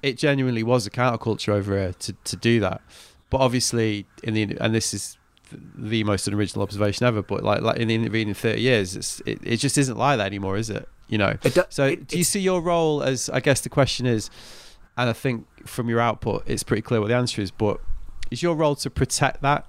[0.02, 2.82] it genuinely was a counterculture over here to to do that.
[3.30, 5.18] But obviously, in the and this is
[5.52, 7.22] the most unoriginal observation ever.
[7.22, 10.26] But like like in the intervening 30 years, it's it, it just isn't like that
[10.26, 10.88] anymore, is it?
[11.08, 11.36] You know.
[11.44, 13.30] It do- so it- do you see your role as?
[13.30, 14.30] I guess the question is,
[14.98, 17.52] and I think from your output, it's pretty clear what the answer is.
[17.52, 17.80] But
[18.32, 19.68] is your role to protect that?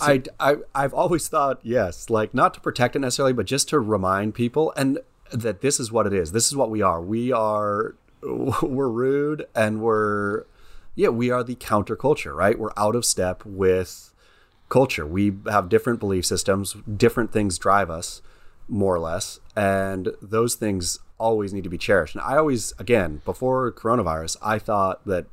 [0.00, 3.80] I, I I've always thought yes, like not to protect it necessarily, but just to
[3.80, 4.98] remind people and
[5.32, 6.32] that this is what it is.
[6.32, 7.00] This is what we are.
[7.00, 10.44] We are we're rude and we're
[10.94, 12.58] yeah, we are the counterculture, right?
[12.58, 14.12] We're out of step with
[14.68, 15.06] culture.
[15.06, 18.20] We have different belief systems, different things drive us
[18.68, 22.14] more or less, and those things always need to be cherished.
[22.14, 25.26] And I always again, before coronavirus, I thought that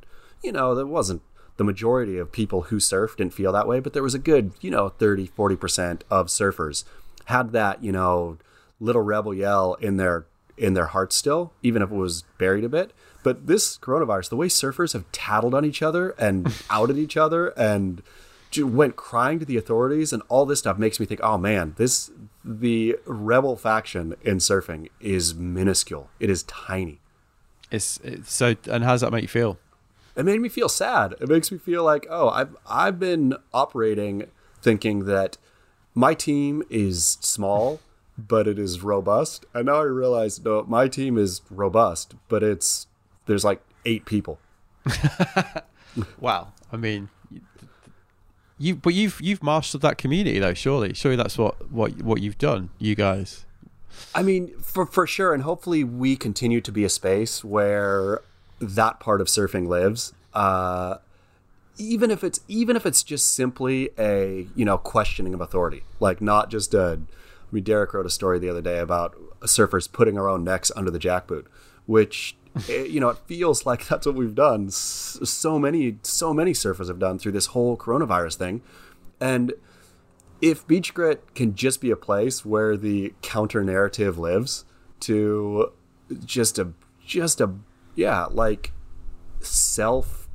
[0.43, 1.23] you know, there wasn't
[1.58, 4.51] the majority of people who surf didn't feel that way, but there was a good,
[4.62, 6.84] you know, 30, 40% of surfers
[7.25, 8.38] had that, you know,
[8.80, 10.26] little rebel yell in their
[10.58, 12.92] in their hearts still, even if it was buried a bit.
[13.24, 17.48] But this coronavirus, the way surfers have tattled on each other and outed each other
[17.50, 18.02] and
[18.58, 22.10] went crying to the authorities and all this stuff makes me think, oh man, this
[22.44, 26.10] the rebel faction in surfing is minuscule.
[26.20, 27.00] It is tiny.
[27.72, 28.56] It's, it's so.
[28.70, 29.58] And how does that make you feel?
[30.16, 31.16] it made me feel sad.
[31.20, 34.28] It makes me feel like, oh, I've I've been operating
[34.62, 35.38] thinking that
[35.94, 37.80] my team is small,
[38.17, 42.88] but it is robust, and now I realize no, my team is robust, but it's
[43.25, 44.39] there's like eight people.
[46.19, 46.51] Wow.
[46.71, 47.41] I mean, you-
[48.58, 50.54] you but you've you've marshaled that community though.
[50.54, 53.45] Surely, surely that's what what what you've done, you guys.
[54.13, 58.21] I mean, for for sure, and hopefully we continue to be a space where
[58.60, 60.13] that part of surfing lives.
[60.34, 60.97] Uh,
[61.78, 66.21] even if it's even if it's just simply a you know questioning of authority, like
[66.21, 66.99] not just a.
[67.56, 70.91] Mean, Derek wrote a story the other day about surfers putting our own necks under
[70.91, 71.46] the jackboot,
[71.86, 72.36] which
[72.70, 74.70] eh, you know it feels like that's what we've done.
[74.70, 78.62] So many so many surfers have done through this whole coronavirus thing,
[79.20, 79.54] and
[80.41, 84.65] if Beach Grit can just be a place where the counter narrative lives
[85.02, 85.72] to
[86.24, 86.74] just a
[87.06, 87.52] just a
[87.96, 88.72] yeah like
[89.39, 90.28] self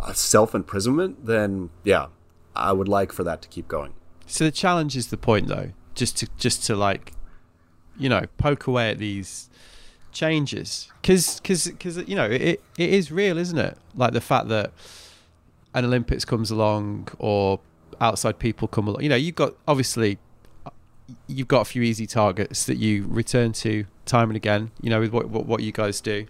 [0.00, 2.06] uh, self imprisonment, then yeah,
[2.54, 3.94] I would like for that to keep going.
[4.26, 7.12] So the challenge is the point though, just to just to like,
[7.98, 9.50] you know, poke away at these
[10.12, 13.76] changes, because because you know it it is real, isn't it?
[13.94, 14.72] Like the fact that
[15.74, 17.60] an Olympics comes along or
[18.00, 19.02] outside people come along.
[19.02, 20.18] You know, you've got obviously
[21.26, 24.70] you've got a few easy targets that you return to time and again.
[24.80, 26.26] You know, with what what, what you guys do.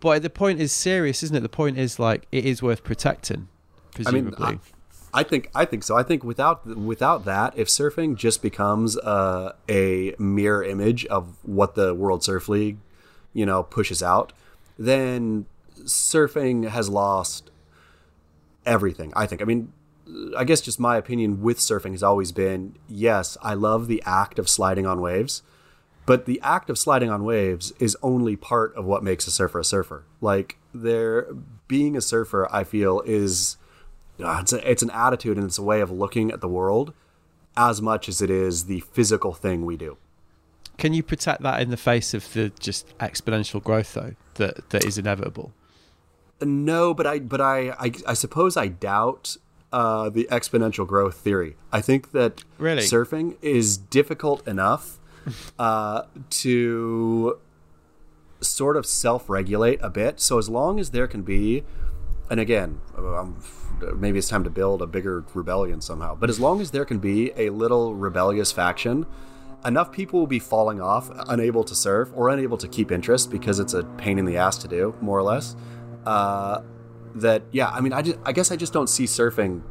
[0.00, 1.40] But the point is serious, isn't it?
[1.40, 3.48] The point is like it is worth protecting,
[4.06, 4.46] I mean, presumably.
[4.46, 4.58] I,
[5.12, 5.96] I think I think so.
[5.96, 11.74] I think without without that, if surfing just becomes uh, a mirror image of what
[11.74, 12.78] the World Surf League,
[13.32, 14.32] you know, pushes out,
[14.78, 15.46] then
[15.82, 17.50] surfing has lost
[18.64, 19.12] everything.
[19.16, 19.42] I think.
[19.42, 19.72] I mean,
[20.36, 24.38] I guess just my opinion with surfing has always been yes, I love the act
[24.38, 25.42] of sliding on waves,
[26.06, 29.58] but the act of sliding on waves is only part of what makes a surfer
[29.58, 30.04] a surfer.
[30.20, 31.26] Like there
[31.66, 33.56] being a surfer, I feel is
[34.24, 36.92] it's a, it's an attitude and it's a way of looking at the world
[37.56, 39.96] as much as it is the physical thing we do.
[40.78, 44.84] Can you protect that in the face of the just exponential growth though that that
[44.84, 45.52] is inevitable?
[46.40, 49.36] No, but I but I I, I suppose I doubt
[49.72, 51.56] uh, the exponential growth theory.
[51.70, 52.82] I think that Really?
[52.82, 54.98] surfing is difficult enough
[55.58, 57.38] uh, to
[58.40, 60.18] sort of self-regulate a bit.
[60.18, 61.62] So as long as there can be,
[62.30, 63.42] and again, um,
[63.96, 66.14] maybe it's time to build a bigger rebellion somehow.
[66.14, 69.04] But as long as there can be a little rebellious faction,
[69.64, 73.58] enough people will be falling off, unable to surf or unable to keep interest because
[73.58, 75.56] it's a pain in the ass to do, more or less.
[76.06, 76.62] Uh,
[77.16, 79.62] that yeah, I mean, I just, I guess I just don't see surfing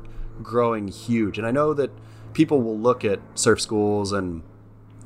[0.43, 1.89] growing huge, and I know that
[2.33, 4.43] people will look at surf schools and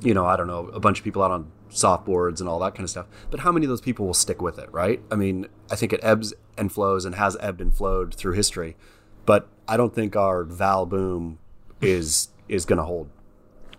[0.02, 2.76] you know, I don't know, a bunch of people out on softboards and all that
[2.76, 3.08] kind of stuff.
[3.30, 5.02] But how many of those people will stick with it, right?
[5.12, 8.78] I mean, I think it ebbs and flows and has ebbed and flowed through history,
[9.26, 11.40] but I don't think our Val boom
[11.82, 13.10] is is going to hold.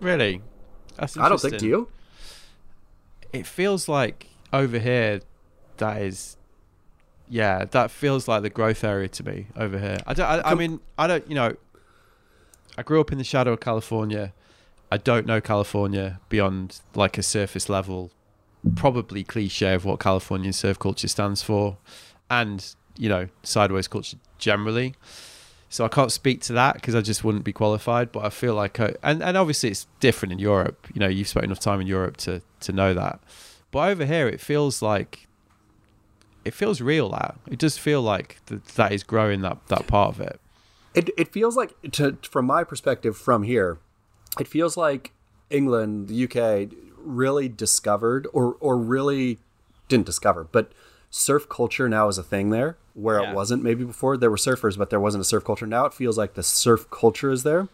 [0.00, 0.42] Really?
[0.96, 1.58] That's I don't think.
[1.58, 1.88] Do you?
[3.32, 5.20] It feels like over here,
[5.78, 6.36] that is,
[7.28, 9.98] yeah, that feels like the growth area to me over here.
[10.06, 10.26] I don't.
[10.26, 11.28] I, I mean, I don't.
[11.28, 11.56] You know,
[12.78, 14.32] I grew up in the shadow of California.
[14.94, 18.12] I don't know California beyond like a surface level,
[18.76, 21.78] probably cliche of what Californian surf culture stands for,
[22.30, 22.64] and
[22.96, 24.94] you know, sideways culture generally.
[25.68, 28.12] So I can't speak to that because I just wouldn't be qualified.
[28.12, 30.86] But I feel like, I, and and obviously it's different in Europe.
[30.94, 33.18] You know, you've spent enough time in Europe to to know that.
[33.72, 35.26] But over here, it feels like
[36.44, 37.08] it feels real.
[37.08, 40.40] That it does feel like that that is growing that that part of it.
[40.94, 43.80] It it feels like to from my perspective from here,
[44.40, 45.12] it feels like
[45.50, 49.38] England, the UK really discovered or or really
[49.88, 50.72] didn't discover, but
[51.10, 53.30] surf culture now is a thing there where Yeah.
[53.30, 55.66] it wasn't maybe before there were surfers but there wasn't a surf culture.
[55.66, 57.68] Now it feels like the surf culture is there.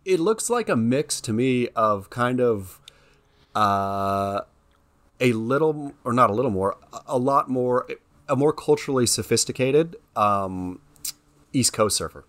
[0.05, 2.81] it looks like a mix to me of kind of
[3.57, 4.41] uh,
[5.21, 7.87] a little or not a little more a- a lot more
[8.29, 10.81] a more culturally sophisticated um,
[11.53, 12.25] east coast surfer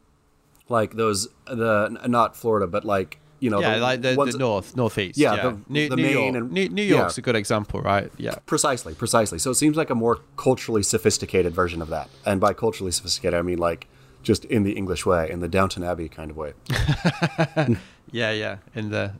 [0.69, 4.75] like those the not florida but like you know yeah, like the, ones- the north,
[4.75, 5.17] northeast.
[5.17, 6.35] Yeah, Yeah, the- New, the New Maine York.
[6.35, 6.97] and- New, New yeah.
[6.97, 8.09] York's a good example, right?
[8.17, 8.35] Yeah.
[8.45, 12.53] precisely precisely so it seems like a more culturally sophisticated version of that and by
[12.53, 13.87] culturally sophisticated i mean like
[14.23, 16.53] just in the english way in the downton abbey kind of way
[18.11, 18.57] Yeah, yeah.
[18.73, 19.13] In the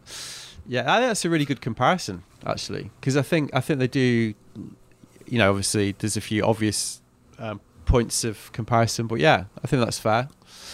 [0.67, 3.87] yeah, I think that's a really good comparison actually, because I think I think they
[3.87, 4.33] do.
[5.27, 7.01] You know, obviously, there's a few obvious
[7.39, 10.27] um, points of comparison, but yeah, I think that's fair.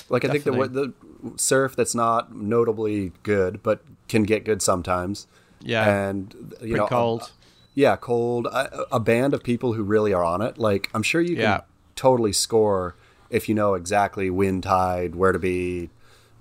[0.09, 0.93] Like I think the, the
[1.37, 5.27] surf that's not notably good, but can get good sometimes.
[5.61, 7.31] Yeah, and you pretty know, cold.
[7.75, 8.47] Yeah, cold.
[8.47, 10.57] A, a band of people who really are on it.
[10.57, 11.61] Like I'm sure you can Yeah.
[11.95, 12.95] totally score
[13.29, 15.89] if you know exactly wind, tide, where to be,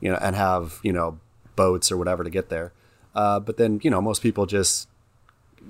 [0.00, 1.20] you know, and have you know
[1.54, 2.72] boats or whatever to get there.
[3.14, 4.88] Uh, but then you know most people just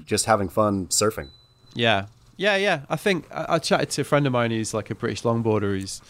[0.07, 1.29] just having fun surfing.
[1.75, 2.07] Yeah,
[2.41, 2.81] yeah, yeah.
[2.89, 5.79] I think I, I chatted to a friend of mine who's like a British longboarder
[5.79, 6.01] who's,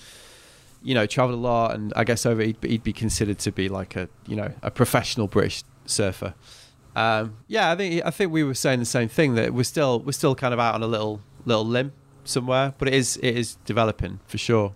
[0.80, 3.68] you know, travelled a lot, and I guess over he'd, he'd be considered to be
[3.68, 6.34] like a you know a professional British surfer.
[6.94, 9.98] Um, yeah, I think I think we were saying the same thing that we're still
[10.00, 13.36] we're still kind of out on a little little limb somewhere, but it is it
[13.36, 14.72] is developing for sure.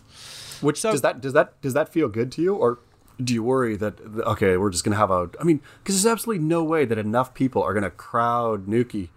[0.61, 2.81] Which So- does that does that does that feel good to you, or
[3.23, 5.31] do you worry that okay, we're just gonna have a?
[5.41, 9.11] I mean, because there's absolutely no way that enough people are gonna crowd Newquay,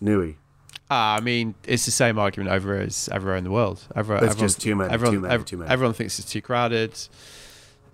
[0.00, 0.38] Nui.
[0.90, 3.86] Ah, I mean, it's the same argument over as everywhere in the world.
[3.94, 5.70] Everywhere, It's everyone, just too many, Everyone, too many, too many.
[5.70, 6.98] Everyone thinks it's too crowded.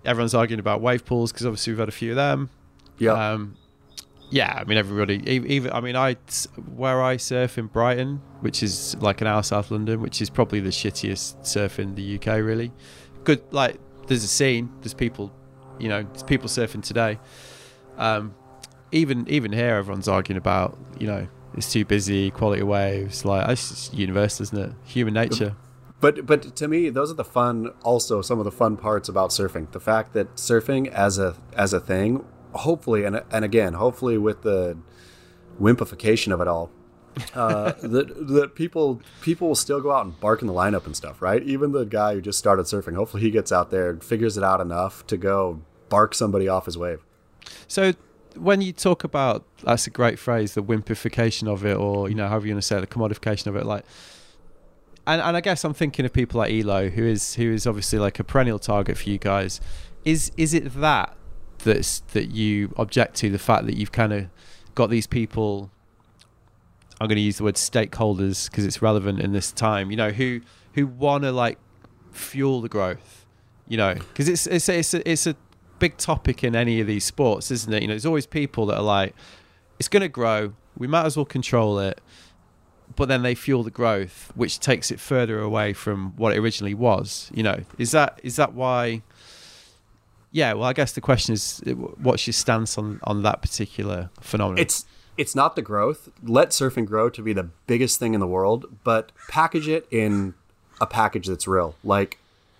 [0.05, 2.49] Everyone's arguing about wave pools because obviously we've had a few of them.
[2.97, 3.57] Yeah, Um,
[4.29, 5.21] yeah, I mean everybody.
[5.29, 6.15] Even I mean I
[6.75, 10.29] where I surf in Brighton, which is like an hour south of London, which is
[10.29, 12.27] probably the shittiest surf in the UK.
[12.37, 12.71] Really,
[13.23, 13.41] good.
[13.51, 13.77] Like
[14.07, 14.71] there's a scene.
[14.81, 15.31] There's people,
[15.79, 17.19] you know, there's people surfing today.
[17.97, 18.33] Um,
[18.91, 23.25] even even here, everyone's arguing about you know it's too busy, quality waves.
[23.25, 24.71] Like it's just universal, isn't it?
[24.85, 25.55] Human nature.
[26.01, 27.71] but but to me, those are the fun.
[27.83, 29.71] Also, some of the fun parts about surfing.
[29.71, 34.41] The fact that surfing as a as a thing, hopefully, and and again, hopefully with
[34.41, 34.77] the
[35.59, 36.69] wimpification of it all,
[37.33, 40.95] uh, that that people people will still go out and bark in the lineup and
[40.95, 41.41] stuff, right?
[41.43, 44.43] Even the guy who just started surfing, hopefully he gets out there and figures it
[44.43, 47.05] out enough to go bark somebody off his wave.
[47.67, 47.93] So
[48.35, 52.27] when you talk about that's a great phrase, the wimpification of it, or you know,
[52.27, 53.85] however you want to say it, the commodification of it, like.
[55.07, 57.99] And, and I guess I'm thinking of people like Elo, who is who is obviously
[57.99, 59.61] like a perennial target for you guys.
[60.03, 61.15] Is is it that
[61.59, 64.27] that's that you object to the fact that you've kind of
[64.73, 65.69] got these people
[66.99, 69.91] I'm going to use the word stakeholders because it's relevant in this time.
[69.91, 70.41] You know, who
[70.73, 71.57] who want to like
[72.11, 73.25] fuel the growth.
[73.67, 75.35] You know, because it's it's it's a, it's a
[75.85, 77.83] big topic in any of these sports, isn't it?
[77.83, 79.13] You know, there's always people that are like,
[79.77, 80.53] it's going to grow.
[80.75, 82.01] We might as well control it.
[82.95, 86.73] But then they fuel the growth, which takes it further away from what it originally
[86.73, 87.29] was.
[87.33, 89.01] You know, is that is that why?
[90.31, 91.61] Yeah, well, I guess the question is,
[92.01, 94.59] what's your stance on on that particular phenomenon?
[94.59, 94.85] It's
[95.17, 96.09] it's not the growth.
[96.23, 100.35] Let surfing grow to be the biggest thing in the world, but package it in
[100.79, 101.75] a package that's real.
[101.83, 102.19] Like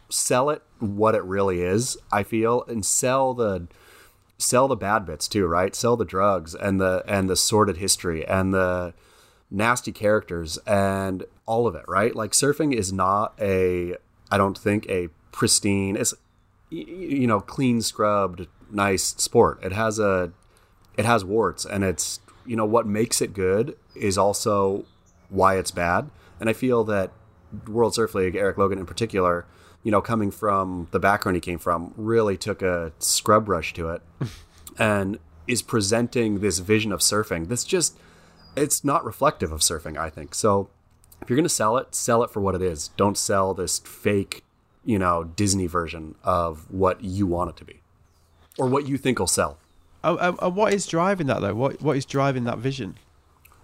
[0.10, 3.68] sell it what it really is, I feel, and sell the
[4.38, 5.76] sell the bad bits too, right?
[5.76, 8.94] Sell the drugs and the and the sordid history and the
[9.50, 12.16] nasty characters and all of it, right?
[12.16, 13.96] Like surfing is not a
[14.32, 16.14] I don't think a pristine it's
[16.70, 19.64] you know, clean scrubbed nice sport.
[19.64, 20.32] It has a
[20.98, 24.86] it has warts and it's you know what makes it good is also
[25.30, 26.10] why it's bad.
[26.40, 27.12] And I feel that
[27.68, 29.46] World Surf League, Erik Logan in particular,
[29.86, 33.92] you know, coming from the background he came from, really took a scrub brush to
[33.92, 34.02] it,
[34.80, 37.96] and is presenting this vision of surfing that's just
[38.58, 39.96] it's not reflective of surfing.
[39.96, 40.70] I think so.
[41.22, 42.90] If you're going to sell it, sell it for what it is.
[42.98, 44.44] Don't sell this fake,
[44.84, 47.82] you know, Disney version of what you want it to be,
[48.58, 49.60] or what you think will sell.
[50.04, 51.54] Uh, uh, what is driving that though?
[51.54, 52.98] What what is driving that vision?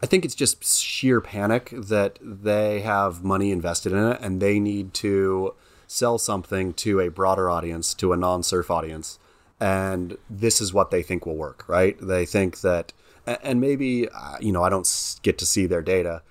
[0.03, 4.59] I think it's just sheer panic that they have money invested in it and they
[4.59, 5.55] need to
[5.91, 9.19] sell something to a broader audience, to a non-surf audience,
[9.59, 11.97] and this is what they think will work, right?
[12.01, 12.93] They think that,
[13.25, 14.87] and maybe uh, you know I don't
[15.21, 16.21] get to see their data.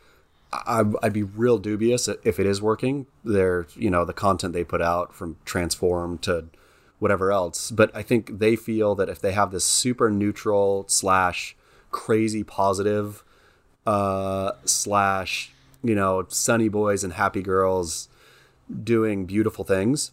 [0.52, 3.06] I'd be real dubious if it is working.
[3.22, 6.46] Their, you know, the content they put out from Transform to
[6.98, 7.70] whatever else.
[7.70, 11.54] But I think they feel that if they have this super neutral slash
[11.92, 13.22] crazy positive
[13.86, 15.52] uh, slash
[15.84, 18.08] you know sunny boys and happy girls
[18.84, 20.12] doing beautiful things,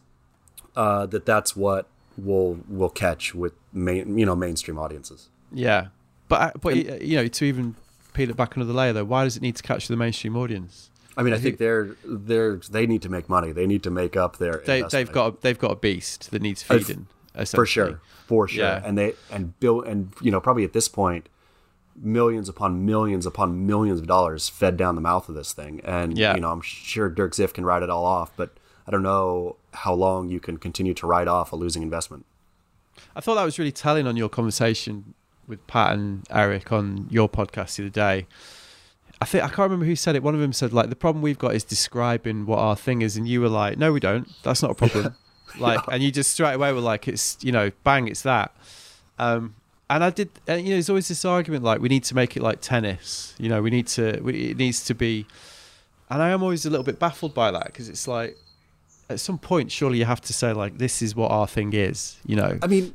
[0.76, 1.88] uh, that that's what
[2.18, 5.30] will will catch with main you know mainstream audiences.
[5.52, 5.88] Yeah,
[6.28, 7.76] but but and, you know to even
[8.14, 10.90] peel it back another layer though, why does it need to catch the mainstream audience?
[11.16, 13.52] I mean, I think they're they're they need to make money.
[13.52, 14.62] They need to make up their.
[14.66, 17.08] They, have got a, they've got a beast that needs feeding.
[17.46, 18.82] for sure, for sure, yeah.
[18.86, 21.28] and they and bill and you know probably at this point,
[21.98, 26.18] millions upon millions upon millions of dollars fed down the mouth of this thing, and
[26.18, 26.36] yeah.
[26.36, 28.52] you know I'm sure Dirk Ziff can write it all off, but
[28.88, 32.26] I don't know how long you can continue to write off a losing investment.
[33.16, 35.14] I thought that was really telling on your conversation
[35.48, 38.28] with Pat and Erik on your podcast the other day
[39.22, 40.22] I think I can't remember who said it.
[40.22, 43.18] One of them said like the problem we've got is describing what our thing is,
[43.18, 44.30] and you were like, no, we don't.
[44.44, 45.16] That's not a problem.
[45.60, 48.56] like, and you just straight away were like, it's you know, bang, it's that.
[49.18, 49.56] Um,
[49.90, 50.30] and I did.
[50.48, 53.34] And, you know, there's always this argument like we need to make it like tennis.
[53.38, 54.20] You know, we need to.
[54.22, 55.26] We, it needs to be.
[56.10, 58.38] And I am always a little bit baffled by that because it's like,
[59.10, 62.18] at some point, surely you have to say like, this is what our thing is.
[62.26, 62.60] You know.
[62.62, 62.94] I mean,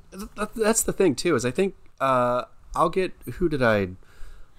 [0.54, 1.34] that's the thing too.
[1.34, 3.88] Is I think uh, I'll get who did I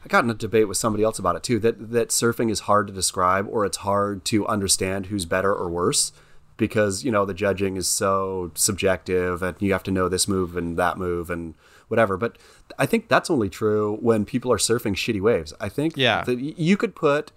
[0.03, 1.59] I got in a debate with somebody else about it too.
[1.59, 5.69] That that surfing is hard to describe, or it's hard to understand who's better or
[5.69, 6.11] worse,
[6.57, 10.57] because you know the judging is so subjective, and you have to know this move
[10.57, 11.53] and that move and
[11.87, 12.17] whatever.
[12.17, 12.37] But
[12.77, 15.53] I think that's only true when people are surfing shitty waves.
[15.59, 16.23] I think yeah.
[16.23, 17.31] that you could put,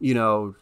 [0.00, 0.54] you know,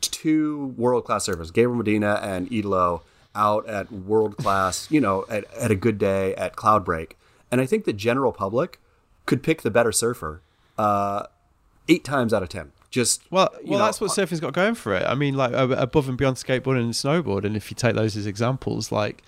[0.00, 3.02] two world class surfers, Gabriel Medina and Italo,
[3.34, 7.12] out at world class, you know, at, at a good day at Cloudbreak,
[7.50, 8.80] and I think the general public
[9.26, 10.40] could pick the better surfer
[10.78, 11.24] uh,
[11.88, 12.72] eight times out of ten.
[12.90, 15.04] Just well, well, know, that's what surfing's got going for it.
[15.06, 18.26] I mean, like above and beyond skateboarding and snowboard, and if you take those as
[18.26, 19.22] examples, like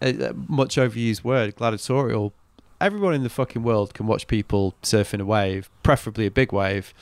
[0.00, 2.32] a much overused word, gladiatorial.
[2.80, 6.92] Everyone in the fucking world can watch people surfing a wave, preferably a big wave,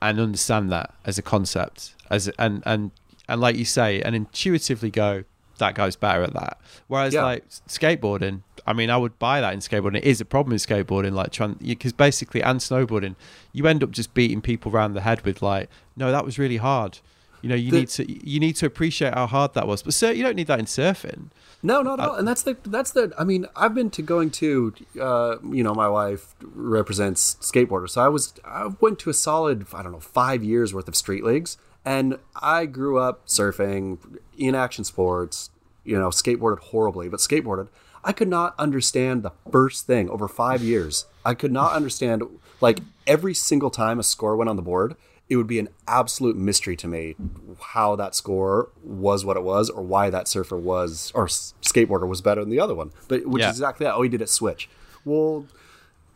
[0.00, 2.90] and understand that as a concept, as and and
[3.28, 5.24] and like you say, and intuitively go,
[5.58, 6.58] that guy's better at that.
[6.88, 7.24] Whereas yeah.
[7.24, 9.98] like skateboarding, I mean, I would buy that in skateboarding.
[9.98, 13.16] It is a problem in skateboarding, like trying because basically and snowboarding,
[13.52, 16.58] you end up just beating people around the head with like, no, that was really
[16.58, 16.98] hard.
[17.44, 19.82] You know, you The- need to you need to appreciate how hard that was.
[19.82, 21.24] But sir, you don't need that in surfing.
[21.62, 22.14] No, not at all.
[22.16, 23.12] And that's the that's the.
[23.18, 24.72] I mean, I've been to going to.
[24.98, 29.66] Uh, you know, my wife represents skateboarders, so I was I went to a solid
[29.74, 33.98] I don't know five years worth of street leagues, and I grew up surfing
[34.38, 35.50] in action sports.
[35.84, 37.68] You know, skateboarded horribly, but skateboarded.
[38.02, 41.04] I could not understand the first thing over five years.
[41.26, 42.22] I could not understand
[42.62, 44.96] like every single time a score went on the board.
[45.28, 47.16] It would be an absolute mystery to me
[47.60, 52.20] how that score was what it was, or why that surfer was or skateboarder was
[52.20, 52.90] better than the other one.
[53.08, 53.48] But which Yeah.
[53.50, 53.94] is exactly that.
[53.94, 54.68] Oh, he did it switch.
[55.04, 55.46] Well,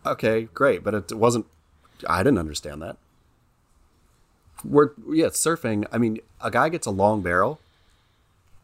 [0.04, 1.46] okay, great, but it wasn't.
[2.08, 2.96] I didn't understand that.
[4.64, 5.86] We're yeah, surfing.
[5.92, 7.60] I mean, a guy gets a long barrel.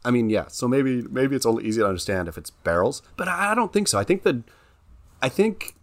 [0.04, 0.48] I mean, yeah.
[0.48, 3.72] So maybe maybe it's only easy to understand if it's barrels, but I I don't
[3.72, 3.98] think so.
[3.98, 4.42] I think that
[5.22, 5.74] I think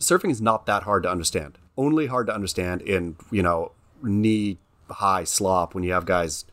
[0.00, 1.58] surfing is not that hard to understand.
[1.76, 3.72] Only hard to understand in you know
[4.02, 4.58] knee
[4.90, 6.44] high slop when you have guys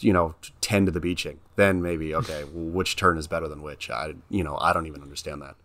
[0.00, 1.40] you know ten to the beaching.
[1.56, 3.90] Then maybe okay, well, which turn is better than which?
[3.90, 5.56] I you know I don't even understand that.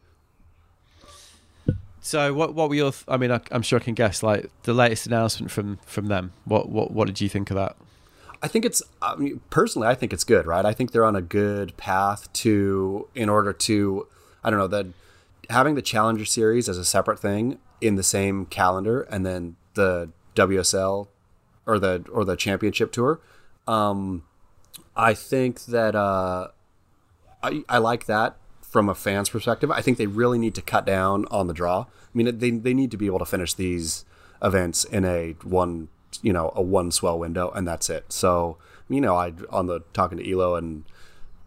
[2.01, 2.91] So what what were your?
[2.91, 4.24] Th- I mean, I, I'm sure I can guess.
[4.24, 6.32] Like the latest announcement from from them.
[6.45, 7.76] What what what did you think of that?
[8.41, 10.65] I think it's I mean, personally, I think it's good, right?
[10.65, 14.07] I think they're on a good path to, in order to,
[14.43, 14.86] I don't know, that
[15.49, 20.09] having the Challenger Series as a separate thing in the same calendar, and then the
[20.38, 21.07] WSL
[21.65, 23.19] or the or the Championship Tour.
[23.67, 24.23] Um,
[24.95, 26.49] I think that uh,
[27.43, 29.71] I I like that from a fan's perspective.
[29.71, 31.81] I think they really need to cut down on the draw.
[31.81, 34.05] I mean, they they need to be able to finish these
[34.41, 35.89] events in a one
[36.21, 38.11] you know a one swell window, and that's it.
[38.13, 38.57] So
[38.89, 40.85] you know, I on the talking to Elo and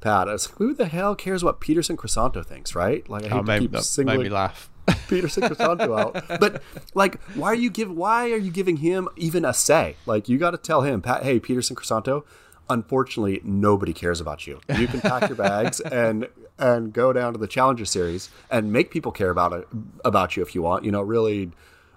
[0.00, 3.08] Pat, I was like, who the hell cares what Peterson Crisanto thinks, right?
[3.08, 4.69] Like I hate Oh, to maybe keep singling made me laugh.
[5.10, 6.62] Peterson Crisanto out, but
[6.94, 9.96] like, why are you give why are you giving him even a say?
[10.06, 12.24] Like, you got to tell him, Pat, hey, Peterson Crisanto.
[12.68, 14.60] Unfortunately, nobody cares about you.
[14.78, 18.90] You can pack your bags and and go down to the Challenger Series and make
[18.90, 19.66] people care about it
[20.04, 20.84] about you if you want.
[20.84, 21.50] You know, really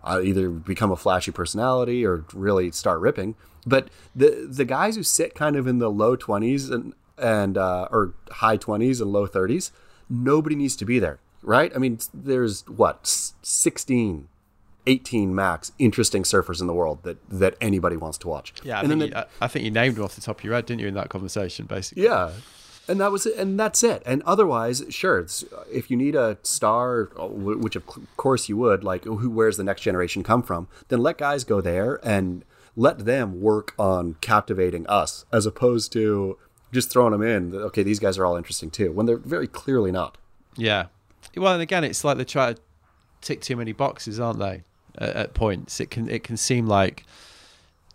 [0.03, 3.36] uh, either become a flashy personality or really start ripping.
[3.66, 7.88] But the the guys who sit kind of in the low twenties and and uh,
[7.91, 9.72] or high twenties and low thirties,
[10.09, 11.72] nobody needs to be there, right?
[11.76, 14.28] I mean, there's what s- 16,
[14.86, 18.54] 18 max interesting surfers in the world that that anybody wants to watch.
[18.64, 20.22] Yeah, I and think, then you, the- I, I think you named them off the
[20.22, 21.66] top of your head, didn't you, in that conversation?
[21.66, 22.04] Basically.
[22.04, 22.32] yeah.
[22.86, 24.04] And that was it, and that's it.
[24.06, 27.84] And otherwise, sure, it's, if you need a star, uh, which of
[28.18, 31.62] course you would, like who where's the next generation come from, then let guys go
[31.62, 32.44] there and
[32.76, 36.38] let them work on captivating us, as opposed to
[36.74, 37.56] just throwing them in.
[37.56, 40.18] Okay, these guys are all interesting too, when they're very clearly not.
[40.58, 40.88] Yeah.
[41.36, 42.60] Well, and again, it's like they try to
[43.22, 44.64] tick too many boxes, aren't they?
[44.98, 47.06] At, at points, it can it can seem like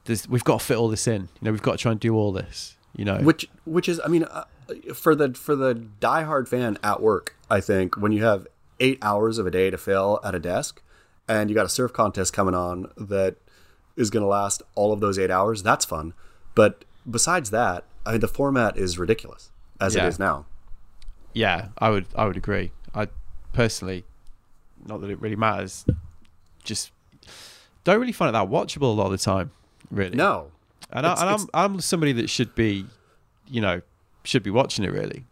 [0.04, 1.22] there's, we've got to fit all this in.
[1.22, 2.76] You know, we've got to try and do all this.
[2.96, 4.44] You know, which which is i mean uh,
[4.94, 8.46] for the for the diehard fan at work i think when you have
[8.80, 10.82] eight hours of a day to fill at a desk
[11.28, 13.36] and you got a surf contest coming on that
[13.94, 16.12] is going to last all of those eight hours that's fun
[16.56, 20.06] but besides that i mean the format is ridiculous as Yeah.
[20.06, 20.46] it is now
[21.34, 22.72] yeah, I would I would agree.
[22.94, 23.08] I
[23.52, 24.04] personally,
[24.86, 25.84] not that it really matters,
[26.64, 26.90] just
[27.84, 29.50] don't really find it that watchable a lot of the time.
[29.90, 30.50] Really, no
[30.92, 32.86] And, I, and I'm I'm somebody that should be,
[33.46, 33.80] you know,
[34.24, 35.24] should be watching it really.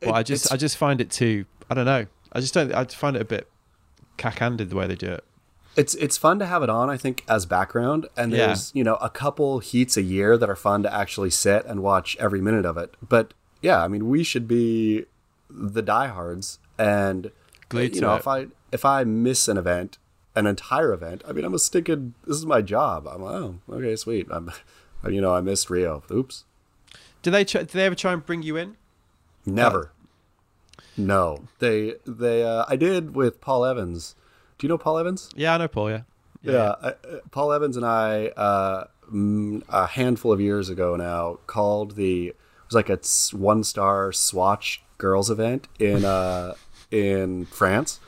[0.00, 1.46] But It- I just I just find it too.
[1.70, 2.06] I don't know.
[2.32, 2.72] I just don't.
[2.74, 3.48] I find it a bit
[4.18, 5.24] cack-handed the way they do it.
[5.76, 8.46] it's it's fun to have it on i think as background and Yeah.
[8.46, 11.84] there's you know a couple heats a year that are fun to actually sit and
[11.84, 13.32] watch every minute of it but
[13.62, 15.04] yeah i mean we should be
[15.48, 17.30] the diehards and
[17.68, 18.18] Glued you know it.
[18.18, 19.98] if i if i miss an event
[20.34, 23.54] an entire event i mean i'm a stinking this is my job i'm like oh
[23.70, 24.50] okay sweet i'm
[25.08, 26.44] you know i missed rio oops
[27.22, 27.44] Do they?
[27.44, 28.76] Try, do they ever try and bring you in?
[29.44, 29.92] never
[30.96, 34.14] no they they uh, i did with paul evans
[34.58, 35.90] do you know paul evans Yeah, I know Paul.
[35.90, 36.02] Yeah.
[36.42, 36.94] Yeah, I, uh,
[37.32, 42.74] Paul Evans and I, uh, mm, handful of years ago now, called the it was
[42.76, 42.98] like a
[43.36, 46.54] one star Swatch girls event in uh,
[46.90, 48.00] in France,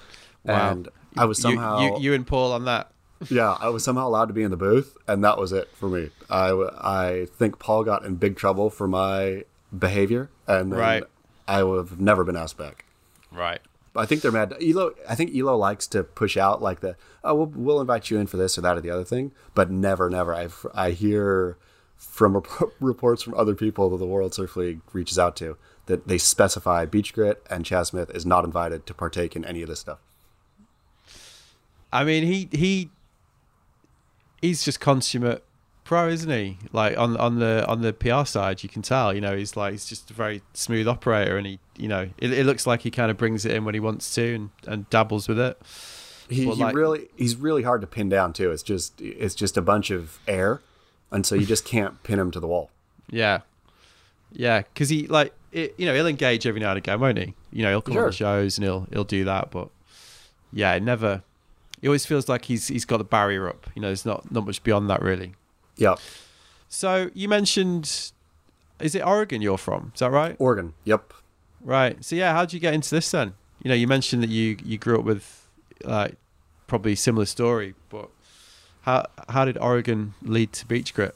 [0.45, 0.70] Wow.
[0.70, 2.91] and I was somehow you, you and Paul on that.
[3.28, 5.89] yeah I was somehow allowed to be in the booth, and that was it for
[5.89, 6.11] me.
[6.31, 6.51] I
[6.81, 9.45] I think Paul got in big trouble for my
[9.76, 11.05] behavior, and then Right.
[11.47, 12.85] I would have never been asked back.
[13.33, 13.61] Right.
[13.97, 14.55] I think they're mad.
[14.62, 18.18] Elo, I think Elo likes to push out like the, oh, we'll, we'll invite you
[18.18, 20.33] in for this or that or the other thing, but never, never.
[20.33, 21.57] I I hear
[21.97, 22.47] from rep-
[22.81, 25.57] reports from other people that the World Surf League reaches out to
[25.91, 29.61] that they specify Beach Grit and Chas Smith is not invited to partake in any
[29.61, 29.99] of this stuff.
[31.93, 32.91] I mean, he he
[34.41, 35.43] he's just consummate
[35.82, 36.59] pro, isn't he?
[36.72, 39.12] Like on on the on the PR side, you can tell.
[39.12, 42.32] You know, he's like he's just a very smooth operator, and he, you know, it,
[42.32, 44.88] it looks like he kind of brings it in when he wants to and, and
[44.91, 45.61] dabbles with it.
[46.28, 48.53] He, he like- really he's really hard to pin down too.
[48.53, 50.61] It's just it's just a bunch of air,
[51.11, 52.70] and so you just can't pin him to the wall.
[53.11, 53.41] Yeah,
[54.30, 57.34] yeah, because he like it, you know he'll engage every now and again, won't he?
[57.53, 59.68] You know, he'll come on the shows and he'll he'll do that, but
[60.53, 61.22] yeah, it never.
[61.80, 63.66] He always feels like he's he's got the barrier up.
[63.74, 65.34] You know, there's not not much beyond that really.
[65.76, 65.98] Yep,
[66.68, 68.12] So you mentioned,
[68.80, 69.92] is it Oregon you're from?
[69.94, 70.36] Is that right?
[70.38, 70.74] Oregon.
[70.84, 71.14] Yep.
[71.62, 72.05] Right.
[72.05, 73.32] So yeah, how did you get into this then?
[73.62, 75.46] You know, you mentioned that you you grew up with
[75.84, 76.16] like
[76.66, 78.11] probably similar story, but
[78.82, 81.14] how how did Oregon lead to Beach Grit?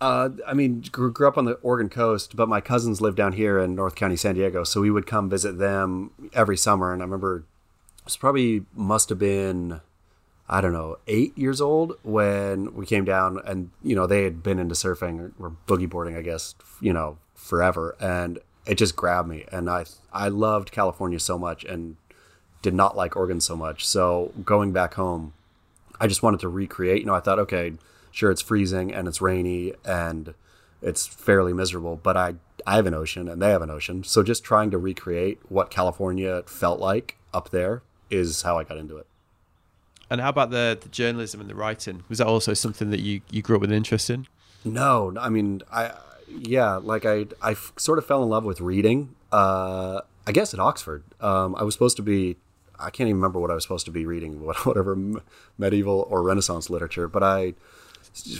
[0.00, 3.34] Uh, I mean, grew, grew up on the Oregon coast, but my cousins lived down
[3.34, 6.92] here in North County, San Diego, so we would come visit them every summer.
[6.92, 9.82] And I remember it was probably must have been,
[10.48, 14.42] I don't know, eight years old when we came down, and you know they had
[14.42, 18.96] been into surfing or, or boogie boarding, I guess, you know, forever, and it just
[18.96, 19.84] grabbed me, and I
[20.14, 21.96] I loved California so much, and
[22.62, 23.86] did not like Oregon so much.
[23.86, 25.34] So going back home,
[26.00, 27.00] I just wanted to recreate.
[27.00, 27.74] You know, I thought, okay,
[28.10, 30.34] sure, it's freezing and it's rainy and
[30.82, 32.34] it's fairly miserable, but I
[32.66, 35.70] I have an ocean and they have an ocean, so just trying to recreate what
[35.70, 39.06] California felt like up there is how I got into it.
[40.10, 42.04] And how about the the journalism and the writing?
[42.08, 44.26] Was that also something that you you grew up with an interest in?
[44.64, 45.92] No, I mean, I
[46.28, 49.14] yeah, like I I sort of fell in love with reading.
[49.32, 52.36] Uh, I guess at Oxford, um, I was supposed to be.
[52.78, 54.96] I can't even remember what I was supposed to be reading, whatever
[55.58, 57.08] medieval or Renaissance literature.
[57.08, 57.54] But I,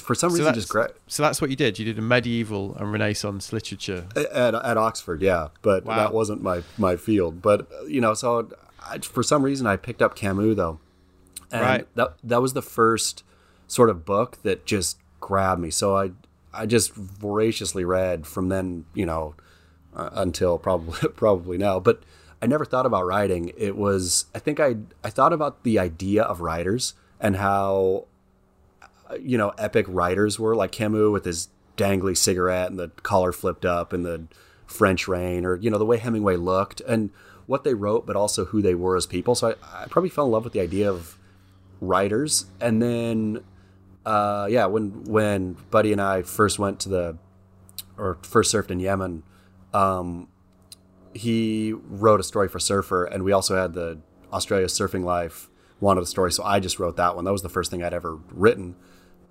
[0.00, 1.78] for some reason, that's, just gra- so that's what you did.
[1.78, 4.06] You did a medieval and Renaissance literature.
[4.16, 5.96] at, at Oxford, yeah, but Wow.
[5.96, 7.40] that wasn't my my field.
[7.42, 8.48] But you know, so
[8.82, 10.80] I, for some reason, I picked up Camus though,
[11.52, 11.86] and Right.
[11.94, 13.22] that that was the first
[13.68, 15.70] sort of book that just grabbed me.
[15.70, 16.10] So I
[16.52, 19.34] I just voraciously read from then, you know,
[19.94, 21.78] uh, until probably probably now.
[21.78, 22.02] But
[22.42, 23.52] I never thought about writing.
[23.56, 28.06] It was I think I I thought about the idea of writers and how
[29.20, 33.64] you know epic writers were like Camus with his dangly cigarette and the collar flipped
[33.64, 34.26] up and the
[34.66, 37.10] French rain or you know the way Hemingway looked and
[37.46, 39.34] what they wrote but also who they were as people.
[39.34, 41.18] So I, I probably fell in love with the idea of
[41.80, 42.46] writers.
[42.60, 43.42] And then
[44.06, 47.18] uh, yeah when when Buddy and I first went to the
[47.96, 49.22] or first surfed in Yemen
[49.72, 50.28] um,
[51.14, 53.98] he wrote a story for Surfer and we also had the
[54.32, 55.48] Australia's Surfing Life
[55.80, 57.24] wanted a story so I just wrote that one.
[57.24, 58.76] That was the first thing I'd ever written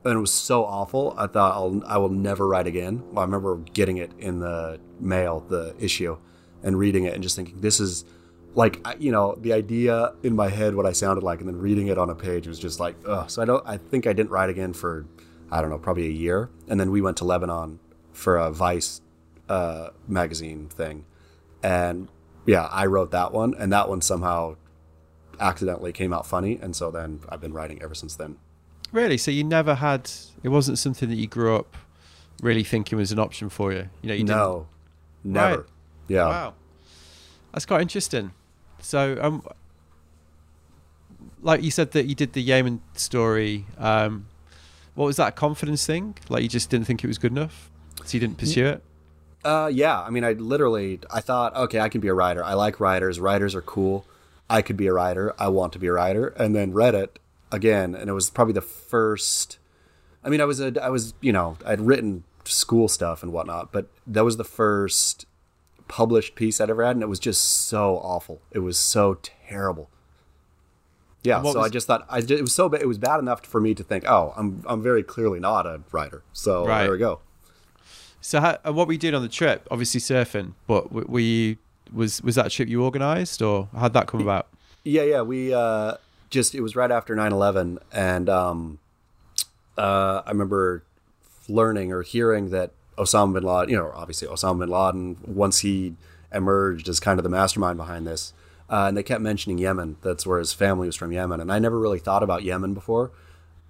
[0.05, 1.13] and it was so awful.
[1.17, 3.03] I thought I'll I will never write again.
[3.11, 6.17] Well, I remember getting it in the mail, the issue,
[6.63, 8.05] and reading it and just thinking this is
[8.55, 11.87] like you know the idea in my head what I sounded like, and then reading
[11.87, 13.29] it on a page was just like ugh.
[13.29, 13.65] So I don't.
[13.67, 15.05] I think I didn't write again for
[15.51, 17.79] I don't know probably a year, and then we went to Lebanon
[18.13, 19.01] for a Vice
[19.47, 21.05] uh, magazine thing,
[21.61, 22.09] and
[22.45, 24.55] yeah, I wrote that one, and that one somehow
[25.39, 28.37] accidentally came out funny, and so then I've been writing ever since then.
[28.91, 29.17] Really?
[29.17, 30.09] So you never had?
[30.43, 31.75] It wasn't something that you grew up
[32.41, 33.89] really thinking was an option for you.
[34.01, 34.67] You know, you no,
[35.23, 35.57] never.
[35.57, 35.65] Right.
[36.07, 36.27] Yeah.
[36.27, 36.53] Wow,
[37.53, 38.31] that's quite interesting.
[38.81, 39.43] So, um,
[41.41, 43.65] like you said that you did the Yemen story.
[43.77, 44.27] Um,
[44.95, 46.17] what was that confidence thing?
[46.27, 47.69] Like you just didn't think it was good enough,
[48.03, 48.83] so you didn't pursue it.
[49.43, 50.01] Uh, yeah.
[50.01, 52.43] I mean, I literally, I thought, okay, I can be a writer.
[52.43, 53.19] I like writers.
[53.19, 54.05] Writers are cool.
[54.49, 55.33] I could be a writer.
[55.39, 56.27] I want to be a writer.
[56.27, 57.19] And then read it
[57.51, 59.57] again, and it was probably the first.
[60.23, 63.71] I mean, I was a, I was, you know, I'd written school stuff and whatnot,
[63.71, 65.25] but that was the first
[65.87, 68.41] published piece I'd ever had, and it was just so awful.
[68.51, 69.89] It was so terrible.
[71.23, 72.81] Yeah, so I just thought I, just, it was so bad.
[72.81, 75.81] It was bad enough for me to think, oh, I'm I'm very clearly not a
[75.91, 76.23] writer.
[76.31, 76.83] So Right.
[76.83, 77.19] there we go.
[78.21, 79.67] So, how, and what we did on the trip?
[79.71, 81.57] Obviously surfing, but we
[81.91, 84.47] was was that a trip you organised, or how'd that come about?
[84.85, 85.21] Yeah, yeah.
[85.21, 85.95] We uh,
[86.29, 88.79] just it was right after 9-11 and um,
[89.77, 90.83] uh, I remember
[91.47, 95.95] learning or hearing that Osama bin Laden, you know, obviously Osama bin Laden, once he
[96.33, 98.33] emerged as kind of the mastermind behind this,
[98.69, 99.95] uh, and they kept mentioning Yemen.
[100.01, 103.11] That's where his family was from, Yemen, and I never really thought about Yemen before.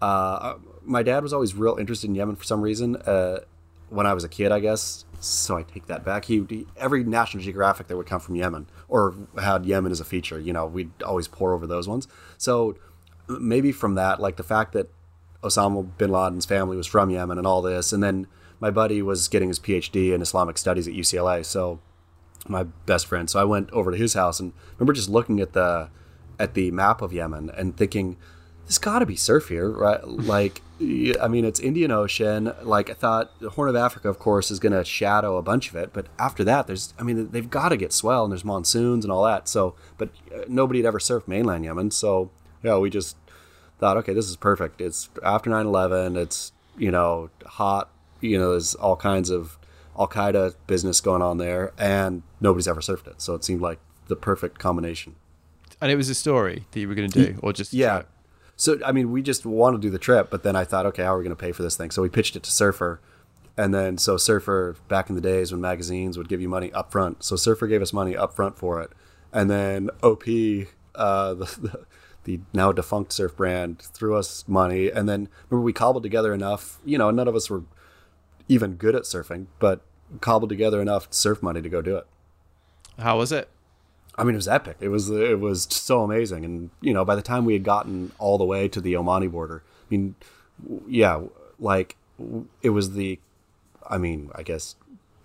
[0.01, 2.95] Uh, my dad was always real interested in Yemen for some reason.
[3.89, 5.05] When I was a kid, I guess.
[5.19, 6.25] So I take that back.
[6.25, 10.05] He, he every National Geographic that would come from Yemen or had Yemen as a
[10.05, 12.07] feature, you know, we'd always pour over those ones.
[12.37, 12.77] So
[13.27, 14.89] maybe from that, like the fact that
[15.43, 18.27] Osama bin Laden's family was from Yemen and all this, and then
[18.59, 21.45] my buddy was getting his PhD in Islamic studies at UCLA.
[21.45, 21.79] So
[22.47, 23.29] my best friend.
[23.29, 25.89] So I went over to his house and remember just looking at the
[26.39, 28.17] at the map of Yemen and thinking
[28.70, 30.07] there's got to be surf here, right?
[30.07, 32.53] Like, I mean, it's Indian Ocean.
[32.61, 35.72] Like, I thought the Horn of Africa, of course, is going to shadow a bunch
[35.72, 35.91] of it.
[35.91, 39.11] But after that, there's, I mean, they've got to get swell and there's monsoons and
[39.11, 39.47] all that.
[39.47, 41.89] So, but uh, nobody had ever surfed mainland Yemen.
[41.89, 42.30] So,
[42.61, 43.17] yeah, we just
[43.80, 44.82] thought, okay, this is perfect.
[44.82, 46.15] It's after 9 11.
[46.15, 47.89] It's, you know, hot.
[48.22, 49.57] You know, there's all kinds of
[49.97, 51.74] Al Qaeda business going on there.
[51.80, 53.20] And nobody's ever surfed it.
[53.20, 55.15] So it seemed like the perfect combination.
[55.82, 58.03] And it was a story that you were going to do, or just yeah.
[58.60, 61.03] So I mean, we just want to do the trip, but then I thought, okay,
[61.03, 61.91] how are we going to pay for this thing?
[61.91, 62.99] So we pitched it to Surfer,
[63.55, 66.91] and then so Surfer back in the days when magazines would give you money up
[66.91, 67.24] front.
[67.24, 68.91] So Surfer gave us money up front for it,
[69.32, 70.24] and then OP,
[70.93, 71.86] uh, the, the
[72.26, 76.80] the now defunct surf brand, threw us money, and then remember we cobbled together enough.
[76.84, 77.64] You know, none of us were
[78.49, 79.80] even good at surfing, but
[80.20, 82.07] cobbled together enough surf money to go do it.
[82.97, 83.47] How was it?
[84.20, 84.78] I mean, it was epic.
[84.82, 88.11] It was it was so amazing, and you know, by the time we had gotten
[88.20, 90.15] all the way to the Omani border, I mean,
[90.88, 91.22] yeah,
[91.57, 91.95] like
[92.61, 93.17] it was the,
[93.89, 94.76] I mean, I guess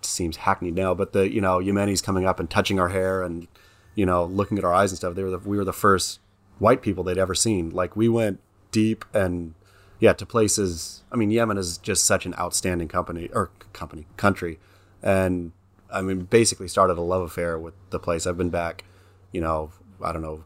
[0.02, 3.48] seems hackneyed now, but the you know Yemenis coming up and touching our hair and
[3.96, 5.16] you know looking at our eyes and stuff.
[5.16, 6.20] They were the, we were the first
[6.60, 7.70] white people they'd ever seen.
[7.70, 8.38] Like we went
[8.70, 9.54] deep and
[9.98, 11.02] yeah to places.
[11.10, 14.60] I mean, Yemen is just such an outstanding company or company country,
[15.02, 15.50] and
[15.94, 18.26] I mean, basically started a love affair with the place.
[18.26, 18.84] I've been back,
[19.32, 19.70] you know,
[20.02, 20.44] I don't know,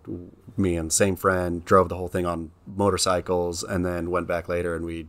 [0.56, 4.74] me and same friend drove the whole thing on motorcycles and then went back later
[4.76, 5.06] and we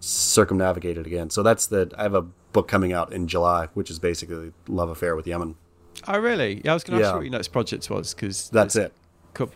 [0.00, 1.30] circumnavigated again.
[1.30, 4.88] So that's the, I have a book coming out in July, which is basically love
[4.88, 5.56] affair with Yemen.
[6.08, 6.62] Oh, really?
[6.64, 8.92] Yeah, I was going to ask you what your next project was because that's it.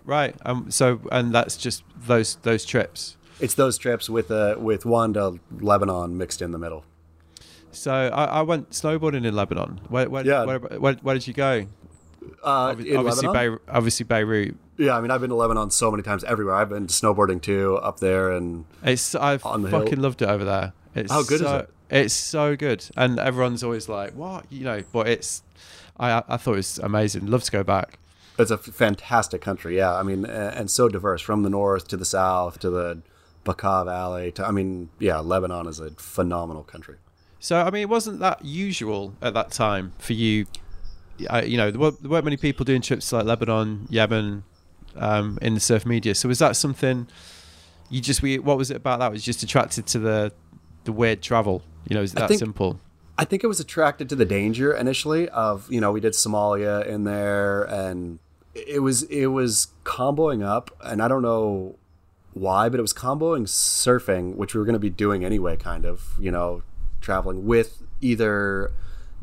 [0.05, 0.35] Right.
[0.45, 0.71] Um.
[0.71, 3.17] So, and that's just those those trips.
[3.41, 6.85] It's those trips with uh with one to Lebanon mixed in the middle.
[7.77, 9.81] So I, I went snowboarding in Lebanon.
[9.89, 10.45] Where, where, Yeah.
[10.45, 11.67] where, where, where did you go?
[12.45, 13.29] Uh, obviously?
[13.33, 14.57] Beirut, obviously Beirut.
[14.79, 16.55] Yeah, I mean, I've been to Lebanon so many times everywhere.
[16.57, 19.81] I've been snowboarding too up there, and It's I On the hill?
[19.83, 20.73] fucking loved it over there.
[20.95, 21.71] It's How good is so, it?
[21.89, 25.43] It's so good, and everyone's always like, "What?" You know, but it's.
[25.99, 27.27] I I thought it was amazing.
[27.27, 27.99] Love to go back.
[28.39, 29.77] it's a fantastic country.
[29.77, 32.99] Yeah, I mean, and so diverse from the north to the south to the
[33.45, 34.33] Bekaa Valley.
[34.33, 36.97] To I mean, yeah, Lebanon is a phenomenal country.
[37.47, 40.47] So I mean, it wasn't that usual at that time for you.
[41.31, 44.43] I, you know, there weren't, there weren't many people doing trips to like Lebanon, Yemen,
[44.97, 46.17] um, in the surf media.
[46.17, 47.07] So was that something
[47.89, 48.41] you just we?
[48.41, 49.13] What was it about that?
[49.13, 50.33] Was you just attracted to the
[50.83, 51.63] the weird travel?
[51.89, 52.81] You know, is it that think- simple?
[53.17, 56.85] I think it was attracted to the danger initially of you know we did Somalia
[56.85, 58.19] in there and
[58.57, 61.77] it was it was comboing up and I don't know
[62.33, 65.87] why but it was comboing surfing which we were going to be doing anyway kind
[65.87, 66.63] of you know
[67.07, 68.73] traveling with either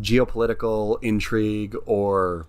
[0.02, 2.48] geopolitical intrigue or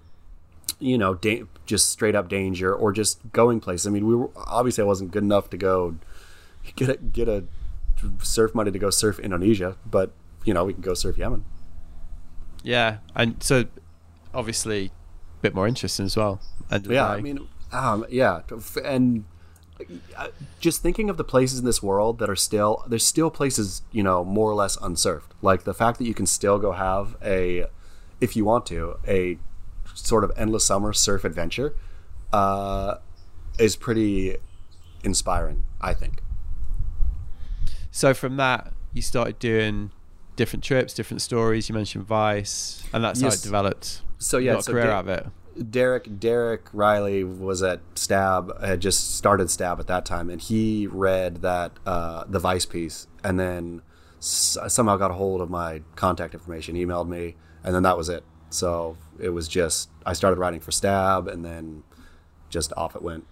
[0.78, 3.86] you know da- just straight up danger or just going places.
[3.86, 5.96] I mean we were obviously I wasn't good enough to go
[6.76, 7.44] get a, get a
[8.22, 10.12] surf money to go surf Indonesia but
[10.44, 11.44] you know we can go surf Yemen.
[12.62, 13.66] Yeah, and so
[14.32, 16.40] obviously a bit more interesting as well.
[16.70, 18.40] And Yeah, I mean, um, yeah,
[18.82, 19.26] and
[20.60, 24.02] just thinking of the places in this world that are still there's still places you
[24.02, 25.32] know more or less unsurfed.
[25.42, 27.66] Like the fact that you can still go have a,
[28.20, 29.38] if you want to, a
[29.94, 31.74] sort of endless summer surf adventure,
[32.32, 32.96] uh,
[33.58, 34.36] is pretty
[35.02, 35.64] inspiring.
[35.80, 36.20] I think.
[37.90, 39.90] So from that, you started doing
[40.36, 41.68] different trips, different stories.
[41.68, 44.02] You mentioned Vice, and that's how it developed.
[44.18, 45.26] So You yeah, got a so career Da- out of it.
[45.70, 50.86] Derek Derek Rielly was at Stab had just started Stab at that time, and he
[50.86, 53.82] read that uh, the Vice piece, and then
[54.18, 58.08] s- somehow got a hold of my contact information, emailed me, and then that was
[58.08, 58.24] it.
[58.50, 61.84] So it was just I started writing for Stab, and then
[62.50, 63.24] just off it went.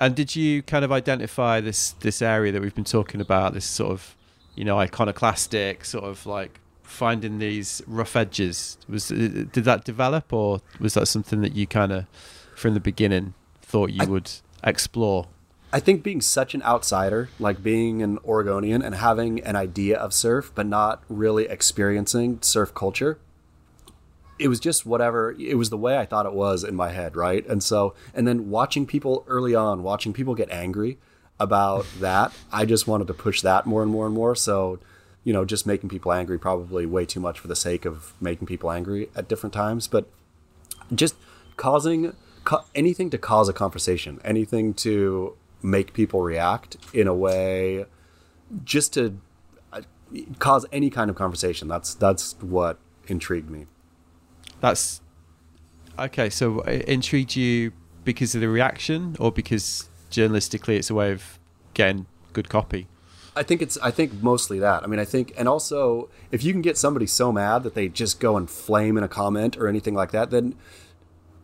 [0.00, 3.64] And did you kind of identify this this area that we've been talking about, this
[3.64, 4.16] sort of,
[4.54, 8.78] you know, iconoclastic sort of like finding these rough edges?
[8.88, 12.06] Was uh, did that develop, or was that something that you kind of,
[12.54, 14.30] from the beginning, thought you would
[14.64, 15.28] explore?
[15.70, 20.14] I think being such an outsider, like being an Oregonian and having an idea of
[20.14, 23.18] surf, but not really experiencing surf culture,
[24.38, 25.36] it was just whatever.
[25.38, 27.46] It was the way I thought it was in my head, right?
[27.46, 30.96] And so, and then watching people early on, watching people get angry
[31.38, 34.34] about that, I just wanted to push that more and more and more.
[34.34, 34.78] So,
[35.28, 38.46] you know, just making people angry probably way too much for the sake of making
[38.46, 40.08] people angry at different times, but
[40.94, 41.16] just
[41.58, 42.14] causing
[42.44, 47.84] ca- anything to cause a conversation, anything to make people react in a way,
[48.64, 49.20] just to
[49.70, 49.82] uh,
[50.38, 51.68] cause any kind of conversation.
[51.68, 53.66] That's that's what intrigued me.
[54.60, 55.02] That's
[55.98, 56.30] okay.
[56.30, 57.72] So it intrigued you
[58.02, 61.38] because of the reaction, or because journalistically it's a way of
[61.74, 62.86] getting good copy.
[63.38, 64.82] I think it's I think mostly that.
[64.82, 67.88] I mean, I think and also if you can get somebody so mad that they
[67.88, 70.56] just go and flame in a comment or anything like that, then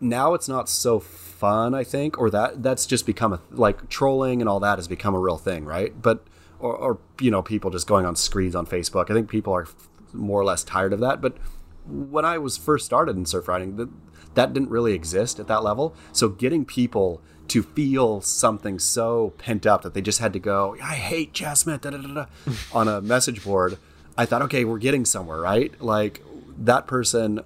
[0.01, 4.41] now it's not so fun, I think, or that that's just become a like trolling
[4.43, 6.01] and all that has become a real thing, right?
[6.01, 6.27] But
[6.59, 9.11] or, or you know, people just going on screeds on Facebook.
[9.11, 9.69] I think people are
[10.13, 11.37] more or less tired of that, but
[11.87, 13.89] when I was first started in surf riding, that
[14.35, 15.95] that didn't really exist at that level.
[16.13, 20.77] So getting people to feel something so pent up that they just had to go,
[20.83, 22.27] I hate Chas Smith, da, da, da,
[22.73, 23.79] on a message board.
[24.17, 25.79] I thought, okay, we're getting somewhere, right?
[25.81, 26.23] Like
[26.59, 27.41] that person,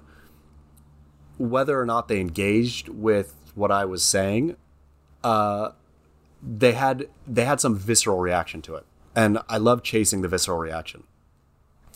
[1.37, 4.55] whether or not they engaged with what I was saying,
[5.23, 5.71] uh,
[6.41, 8.85] they had they had some visceral reaction to it,
[9.15, 11.03] and I love chasing the visceral reaction.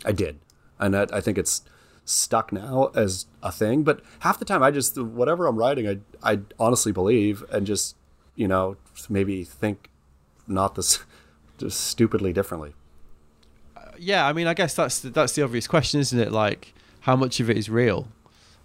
[0.03, 0.39] I did,
[0.79, 1.61] and I, I think it's
[2.05, 3.83] stuck now as a thing.
[3.83, 7.95] But half the time, I just whatever I'm writing, I I honestly believe, and just
[8.35, 8.77] you know
[9.09, 9.89] maybe think
[10.47, 10.99] not this
[11.57, 12.73] just stupidly differently.
[13.75, 16.31] Uh, yeah, I mean, I guess that's the, that's the obvious question, isn't it?
[16.31, 18.07] Like, how much of it is real?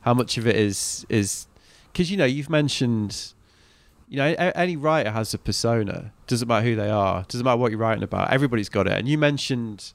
[0.03, 1.47] How much of it is is
[1.93, 3.32] because you know you've mentioned
[4.09, 7.70] you know any writer has a persona doesn't matter who they are doesn't matter what
[7.70, 9.93] you're writing about everybody's got it and you mentioned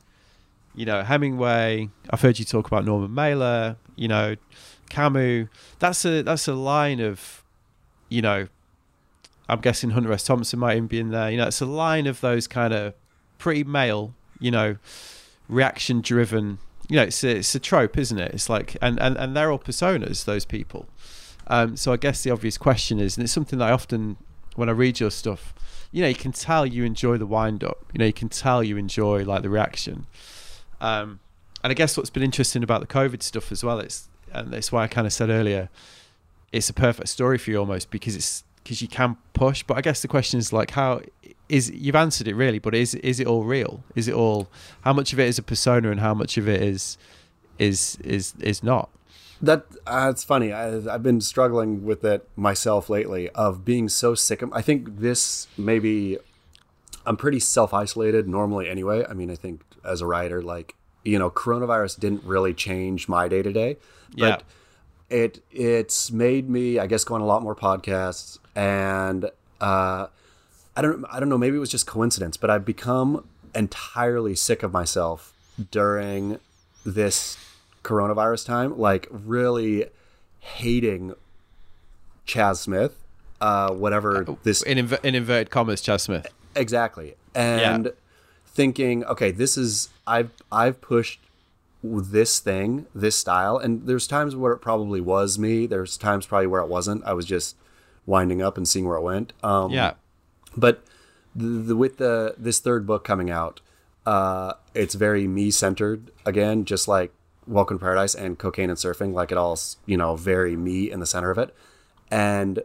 [0.75, 4.35] you know hemingway i've heard you talk about norman mailer you know
[4.89, 5.47] camus.
[5.79, 7.43] That's a that's a line of
[8.09, 8.47] you know
[9.49, 10.23] i'm guessing hunter s.
[10.23, 11.31] Thompson might even be in there.
[11.31, 12.93] You know it's a line of those kind of
[13.37, 14.77] pretty male you know
[15.49, 16.59] reaction driven
[16.89, 18.33] you know it's a, it's a trope isn't it?
[18.33, 20.87] It's like and, and and they're all personas those people.
[21.47, 24.17] Um, so I guess the obvious question is, and it's something that I often,
[24.55, 25.53] when I read your stuff,
[25.91, 27.85] you know, you can tell you enjoy the wind up.
[27.93, 30.05] You know, you can tell you enjoy like the reaction.
[30.83, 31.21] Um,
[31.63, 34.71] and I guess what's been interesting about the COVID stuff as well is, and that's
[34.71, 35.69] why I kind of said earlier,
[36.51, 39.63] it's a perfect story for you almost because it's because you can push.
[39.63, 41.01] But I guess the question is like, how
[41.47, 43.81] is you've answered it really, but is is it all real?
[43.95, 44.49] Is it all?
[44.81, 46.97] How much of it is a persona and how much of it is
[47.57, 48.89] is is is not?
[49.41, 50.51] That uh, it's funny.
[50.51, 54.43] I, have been struggling with it myself lately of being so sick.
[54.51, 56.17] I think this maybe
[57.05, 59.05] I'm pretty self isolated normally anyway.
[59.07, 63.27] I mean, I think as a writer, like you know, coronavirus didn't really change my
[63.27, 63.77] day to day,
[64.17, 64.43] but
[65.09, 65.17] yeah.
[65.17, 69.29] it it's made me, I guess, go on a lot more podcasts and.
[69.61, 70.07] uh
[70.75, 74.63] I don't I don't know, maybe it was just coincidence, but I've become entirely sick
[74.63, 75.33] of myself
[75.71, 76.39] during
[76.85, 77.37] this
[77.83, 79.85] coronavirus time, like really
[80.39, 81.13] hating
[82.25, 82.97] Chas Smith,
[83.39, 86.27] uh, whatever uh, this in, inv- in inverted commas, Chas Smith.
[86.55, 87.91] Exactly, and yeah.
[88.45, 91.19] thinking, okay, this is I've I've pushed
[91.83, 95.65] this thing, this style, and there's times where it probably was me.
[95.65, 97.03] There's times probably where it wasn't.
[97.05, 97.55] I was just
[98.05, 99.33] winding up and seeing where it went.
[99.43, 99.93] Um, yeah,
[100.55, 100.83] but
[101.35, 103.61] the, the, with the this third book coming out,
[104.05, 107.11] uh, it's very me centered again, just like
[107.45, 111.01] Welcome to Paradise and Cocaine and Surfing, like it all, you know, very me in
[111.01, 111.53] the center of it.
[112.09, 112.63] And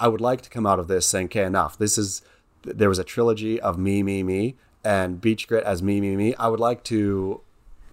[0.00, 1.78] I would like to come out of this saying, okay, enough.
[1.78, 2.22] This is,
[2.62, 6.34] there was a trilogy of me, me, me, and Beach Grit as me, me, me.
[6.36, 7.40] I would like to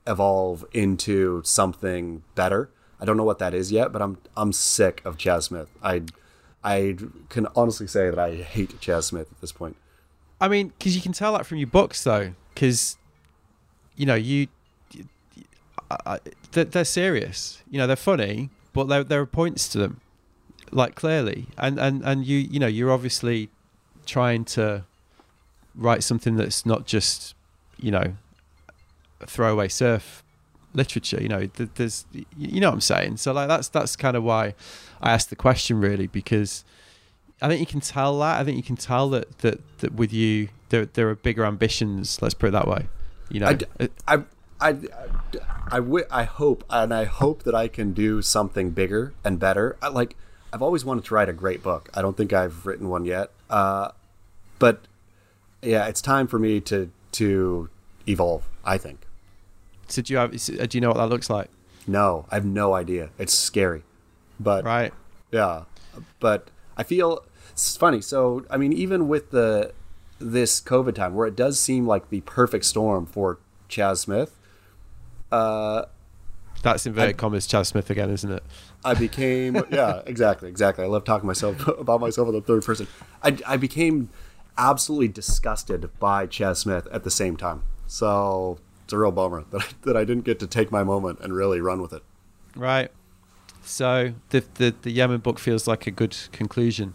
[0.05, 2.69] evolve into something better.
[2.99, 5.69] I don't know what that is yet, but I'm I'm sick of Chas Smith.
[5.83, 6.03] I
[6.63, 6.97] I
[7.29, 9.75] can honestly say that I hate Chas Smith at this point.
[10.39, 12.97] I mean, because you can tell that from your books, though, because
[13.95, 14.47] you know you
[15.89, 16.19] I,
[16.51, 17.63] they're, they're, serious.
[17.69, 20.01] You know, they're funny, but there there are points to them,
[20.71, 23.49] like clearly, and and and you you know you're obviously
[24.07, 24.83] trying to
[25.75, 27.35] write something that's not just
[27.77, 28.15] you know
[29.25, 30.23] throwaway surf
[30.73, 31.21] literature.
[31.21, 32.05] You know, there's
[32.37, 33.17] you know what I'm saying.
[33.17, 34.55] So like that's that's kind of why
[35.01, 36.63] I asked the question really because.
[37.39, 38.41] I think you can tell that.
[38.41, 42.19] I think you can tell that that, that with you there there are bigger ambitions.
[42.19, 42.87] Let's put it that way.
[43.29, 44.23] You know, I, I, I,
[44.59, 44.77] I,
[45.71, 49.77] I, w- I hope and I hope that I can do something bigger and better.
[49.81, 50.15] I, like
[50.53, 51.89] I've always wanted to write a great book.
[51.93, 53.31] I don't think I've written one yet.
[53.49, 53.91] Uh,
[54.59, 54.81] but
[55.61, 57.69] yeah, it's time for me to to
[58.07, 58.47] evolve.
[58.63, 59.01] I think.
[59.87, 60.31] So do you have?
[60.31, 61.49] Do you know what that looks like?
[61.87, 63.09] No, I have no idea.
[63.17, 63.83] It's scary,
[64.39, 64.93] but right.
[65.31, 65.63] Yeah,
[66.19, 68.01] but I feel it's funny.
[68.01, 69.73] So I mean, even with the
[70.19, 73.39] this COVID time, where it does seem like the perfect storm for
[73.69, 74.35] Chas Smith,
[75.31, 75.83] uh,
[76.63, 78.43] That's inverted I, commas Chas Smith again, isn't it?
[78.87, 80.85] I became yeah, exactly, exactly.
[80.85, 82.87] I love talking myself about myself in the third person.
[83.21, 84.09] I, I became
[84.57, 87.63] absolutely disgusted by Chas Smith at the same time.
[87.85, 91.19] So it's a real bummer that I, that I didn't get to take my moment
[91.19, 92.01] and really run with it.
[92.55, 92.89] Right.
[93.63, 96.93] So the the the Yemen book feels like a good conclusion.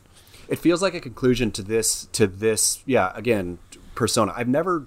[0.48, 2.82] It feels like a conclusion to this to this.
[2.86, 3.12] Yeah.
[3.14, 3.58] Again,
[3.94, 4.32] persona.
[4.34, 4.86] I've never.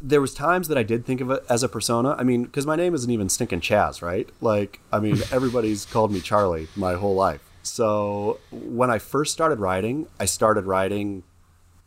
[0.00, 2.14] There was times that I did think of it as a persona.
[2.18, 4.28] I mean, because my name isn't even stinking Chas, right?
[4.40, 7.40] Like, I mean, everybody's called me Charlie my whole life.
[7.62, 11.22] So when I first started writing, I started writing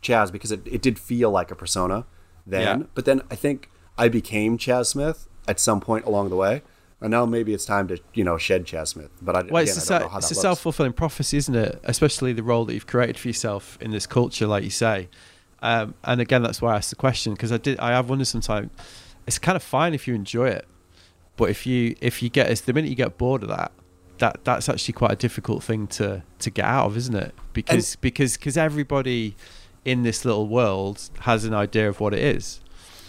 [0.01, 2.05] Chas because it, it did feel like a persona
[2.45, 2.79] then.
[2.79, 2.85] Yeah.
[2.95, 6.63] But then I think I became Chas Smith at some point along the way.
[6.99, 9.11] And now maybe it's time to, you know, shed Chas Smith.
[9.21, 11.37] But I, Well, again, it's, I a, don't know how it's a self fulfilling prophecy,
[11.37, 11.79] isn't it?
[11.83, 15.09] Especially the role that you've created for yourself in this culture, like you say.
[15.61, 17.79] Um, and again, that's why I asked the question because I did.
[17.79, 18.69] I have wondered sometimes.
[19.25, 20.67] It's kind of fine if you enjoy it,
[21.35, 23.71] but if you if you get it's the minute you get bored of that,
[24.19, 27.33] that that's actually quite a difficult thing to to get out of, isn't it?
[27.53, 29.35] Because because because everybody
[29.83, 32.59] in this little world has an idea of what it is.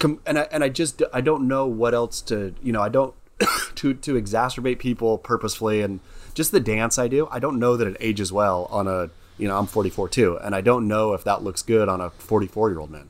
[0.01, 3.15] And I and I just I don't know what else to you know I don't
[3.77, 6.01] to to exacerbate people purposefully and
[6.35, 9.49] just the dance I do I don't know that it ages well on a you
[9.49, 12.71] know I'm 44 too and I don't know if that looks good on a 44
[12.71, 13.09] year old man.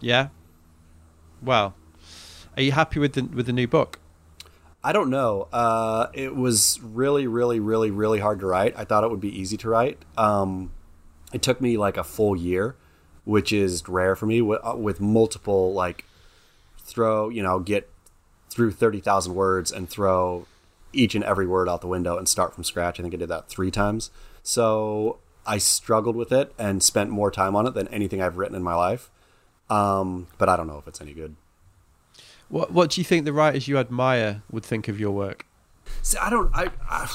[0.00, 0.28] Yeah.
[1.42, 1.74] Well,
[2.56, 3.98] are you happy with the with the new book?
[4.82, 5.48] I don't know.
[5.52, 8.74] Uh, it was really, really, really, really hard to write.
[8.76, 9.98] I thought it would be easy to write.
[10.16, 10.72] Um,
[11.32, 12.76] it took me like a full year,
[13.24, 16.04] which is rare for me with, uh, with multiple like
[16.78, 17.90] throw, you know, get
[18.50, 20.46] through 30,000 words and throw
[20.92, 22.98] each and every word out the window and start from scratch.
[22.98, 24.10] I think I did that three times.
[24.48, 28.56] So I struggled with it and spent more time on it than anything I've written
[28.56, 29.10] in my life.
[29.68, 31.36] Um, but I don't know if it's any good.
[32.48, 35.44] What What do you think the writers you admire would think of your work?
[36.00, 36.50] See, I don't.
[36.54, 37.14] I, I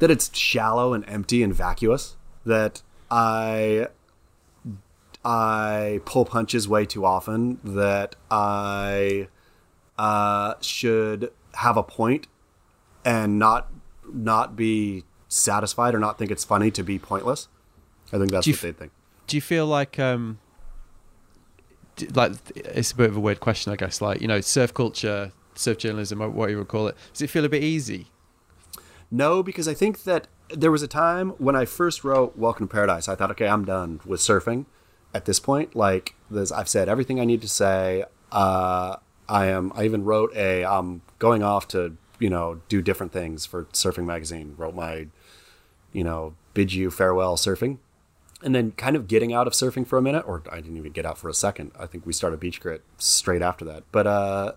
[0.00, 2.16] that it's shallow and empty and vacuous.
[2.44, 3.86] That I
[5.24, 7.58] I pull punches way too often.
[7.64, 9.28] That I
[9.96, 12.26] uh, should have a point
[13.02, 13.72] and not
[14.12, 17.48] not be satisfied or not think it's funny to be pointless.
[18.12, 18.92] I think that's Do what they think.
[19.26, 20.38] Do you feel like um,
[21.96, 24.00] d- like it's a bit of a weird question, I guess.
[24.00, 26.96] Like you know, surf culture, surf journalism, or what you would call it.
[27.12, 28.06] Does it feel a bit easy?
[29.10, 32.72] No, because I think that there was a time when I first wrote Welcome to
[32.72, 33.08] Paradise.
[33.08, 34.66] I thought, okay, I'm done with surfing
[35.14, 35.74] at this point.
[35.74, 38.04] Like, this, I've said everything I need to say.
[38.32, 38.96] Uh,
[39.28, 39.72] I am.
[39.74, 40.64] I even wrote a.
[40.64, 44.54] I'm going off to you know do different things for Surfing Magazine.
[44.56, 45.08] Wrote my,
[45.92, 47.78] you know, bid you farewell surfing,
[48.42, 50.92] and then kind of getting out of surfing for a minute, or I didn't even
[50.92, 51.72] get out for a second.
[51.78, 53.84] I think we started Beach Grit straight after that.
[53.92, 54.52] But uh,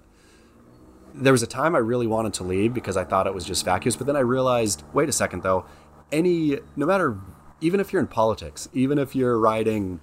[1.13, 3.65] there was a time I really wanted to leave because I thought it was just
[3.65, 3.95] vacuous.
[3.95, 5.65] But then I realized, wait a second though,
[6.11, 7.17] any no matter
[7.61, 9.99] even if you're in politics, even if you're writing,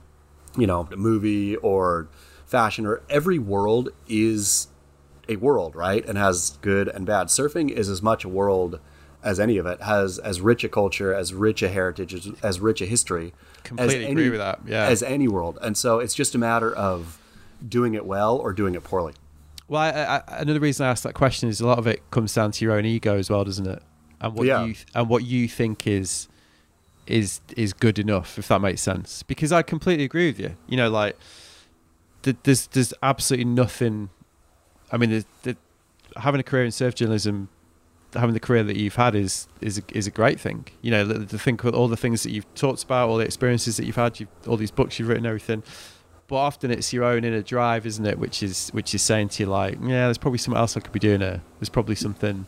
[0.57, 2.09] you know, a movie or
[2.45, 4.69] fashion or every world is
[5.29, 6.05] a world, right?
[6.07, 7.29] And has good and bad.
[7.29, 8.81] Surfing is as much a world
[9.22, 12.61] as any of it has as rich a culture, as rich a heritage, as, as
[12.61, 13.33] rich a history.
[13.64, 14.87] Completely as agree any, with that, yeah.
[14.87, 17.18] As any world, and so it's just a matter of
[17.66, 19.14] doing it well or doing it poorly.
[19.68, 19.89] Well, I,
[20.29, 22.64] I, another reason I asked that question is a lot of it comes down to
[22.64, 23.83] your own ego as well, doesn't it?
[24.20, 24.64] And what Yeah.
[24.64, 26.29] you and what you think is
[27.09, 29.24] is is good enough, if that makes sense.
[29.24, 30.57] Because I completely agree with you.
[30.68, 31.16] You know, like
[32.22, 34.11] th- there's there's absolutely nothing.
[34.93, 35.57] I mean, there's, the,
[36.16, 37.49] having a career in surf journalism,
[38.14, 40.66] having the career that you've had is is a, is a great thing.
[40.82, 43.24] You know, to, the think of all the things that you've talked about, all the
[43.24, 45.62] experiences that you've had, you've, all these books you've written, everything.
[46.28, 48.18] But often it's your own inner drive, isn't it?
[48.18, 50.93] Which is which is saying to you like, yeah, there's probably something else I could
[50.93, 51.43] be doing here.
[51.61, 52.47] There's probably something,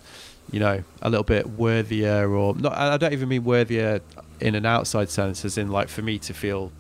[0.51, 2.77] you know, a little bit worthier, or not.
[2.77, 4.01] I don't even mean worthier
[4.41, 6.73] in an outside sense, as in like for me to feel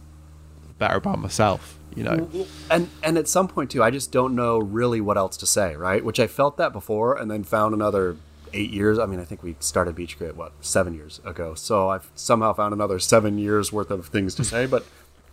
[0.78, 1.77] better about myself.
[1.94, 5.36] You know, and and at some point too, I just don't know really what else
[5.38, 6.04] to say, right?
[6.04, 8.16] Which I felt that before, and then found another
[8.52, 8.98] eight years.
[8.98, 12.52] I mean, I think we started Beach Grit what seven years ago, so I've somehow
[12.52, 14.66] found another seven years worth of things to say.
[14.66, 14.84] but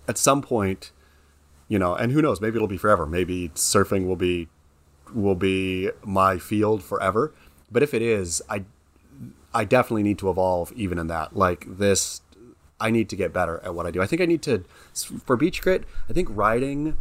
[0.07, 0.91] at some point,
[1.67, 2.41] you know, and who knows?
[2.41, 3.05] Maybe it'll be forever.
[3.05, 4.47] Maybe surfing will be
[5.13, 7.33] will be my field forever.
[7.71, 8.63] But if it is, I
[9.53, 11.35] I definitely need to evolve even in that.
[11.35, 12.21] Like this,
[12.79, 14.01] I need to get better at what I do.
[14.01, 14.63] I think I need to
[15.23, 15.83] for Beach Grit.
[16.09, 16.97] I think writing,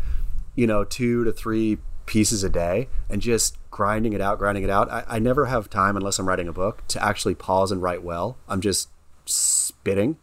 [0.55, 4.71] you know, two to three pieces a day and just grinding it out, grinding it
[4.71, 4.91] out.
[4.91, 8.03] I, I never have time unless I'm writing a book to actually pause and write
[8.03, 8.37] well.
[8.49, 8.89] I'm just
[9.25, 10.19] spitting.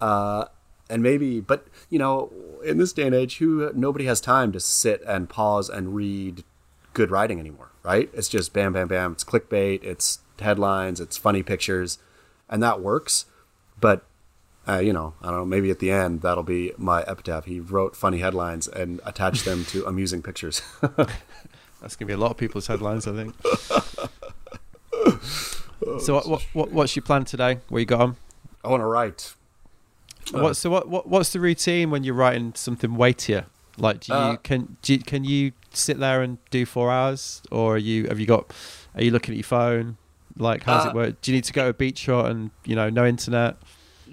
[0.00, 0.46] Uh,
[0.90, 2.30] and maybe, but you know,
[2.64, 6.44] in this day and age, who nobody has time to sit and pause and read
[6.92, 8.10] good writing anymore, right?
[8.12, 9.12] It's just bam, bam, bam.
[9.12, 9.82] It's clickbait.
[9.82, 11.00] It's headlines.
[11.00, 11.98] It's funny pictures,
[12.48, 13.26] and that works.
[13.80, 14.04] But
[14.68, 15.44] uh, you know, I don't know.
[15.44, 17.44] Maybe at the end that'll be my epitaph.
[17.46, 20.62] He wrote funny headlines and attached them to amusing pictures.
[21.80, 23.34] that's gonna be a lot of people's headlines, I think.
[26.00, 27.58] so, what, what, what what's your plan today?
[27.68, 28.14] Where you got?
[28.64, 29.34] I want to write.
[30.30, 33.46] What so what, what what's the routine when you're writing something weightier?
[33.76, 37.42] Like do you Uh, can do you, can you sit there and do four hours,
[37.50, 38.52] or are you have you got
[38.94, 39.96] are you looking at your phone?
[40.38, 41.20] Like how's Uh, it work?
[41.20, 43.56] Do you need to go to a beach shot and you know no internet?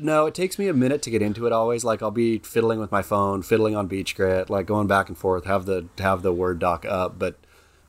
[0.02, 1.52] No, it takes me a minute to get into it.
[1.52, 5.10] Always, like I'll be fiddling with my phone, fiddling on Beach Grit, like going back
[5.10, 7.38] and forth, have the have the word doc up, but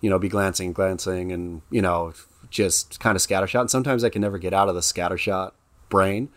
[0.00, 2.12] you know, be glancing, glancing, and you know,
[2.50, 3.60] just kind of scattershot.
[3.60, 5.52] And sometimes I can never get out of the scattershot
[5.88, 6.30] brain.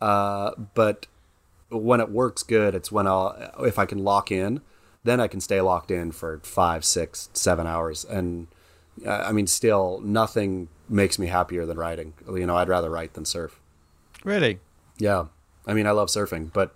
[0.00, 1.06] Uh, but
[1.70, 4.60] when it works good, it's when I'll if I can lock in,
[5.04, 8.04] then I can stay locked in for five, six, seven hours.
[8.04, 8.48] And
[9.06, 12.12] uh, I mean, still, nothing makes me happier than writing.
[12.28, 13.58] You know, I'd rather write than surf.
[14.22, 14.60] Really?
[14.98, 15.26] Yeah.
[15.66, 16.74] I mean, I love surfing, but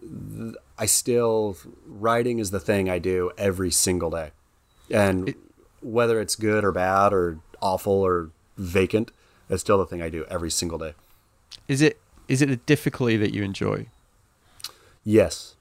[0.00, 4.30] th- I still, writing is the thing I do every single day.
[4.90, 5.34] And
[5.80, 9.10] whether it's good or bad or awful or vacant,
[9.48, 10.94] it's still the thing I do every single day.
[11.68, 13.86] Is it is it the difficulty that you enjoy?
[15.04, 15.54] Yes.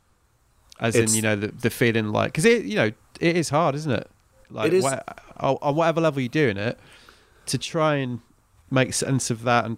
[0.79, 3.49] As It's- in, you know, the the feeling like because it you know it is
[3.49, 4.09] hard, isn't it?
[4.49, 4.84] Like It is.
[4.84, 5.01] wha-
[5.38, 6.79] on on whatever level you're doing it,
[7.47, 8.21] to try and
[8.71, 9.77] make sense of that and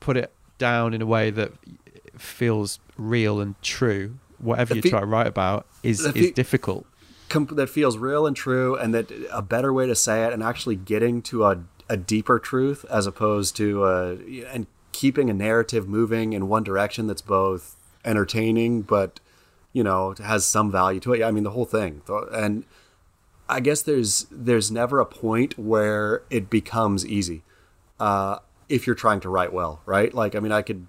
[0.00, 1.52] put it down in a way that
[2.16, 4.18] feels real and true.
[4.38, 6.86] Whatever The you fe- try to write about is the is difficult.
[7.28, 10.42] Com- that feels real and true, and that a better way to say it, and
[10.42, 14.16] actually getting to a, a deeper truth as opposed to, uh,
[14.52, 19.20] and keeping a narrative moving in one direction that's both entertaining, but,
[19.72, 21.22] you know, has some value to it.
[21.22, 22.02] I mean, the whole thing.
[22.32, 22.64] And,
[23.50, 27.42] I guess there's there's never a point where it becomes easy
[27.98, 30.12] uh, if you're trying to write well, right?
[30.12, 30.86] Like, I mean, I could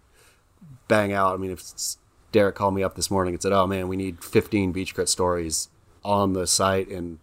[0.88, 1.34] bang out.
[1.34, 1.63] I mean, if
[2.32, 5.09] Derek called me up this morning and said, "Oh man, we need 15 beach grit
[5.09, 5.69] stories
[6.03, 7.19] on the site in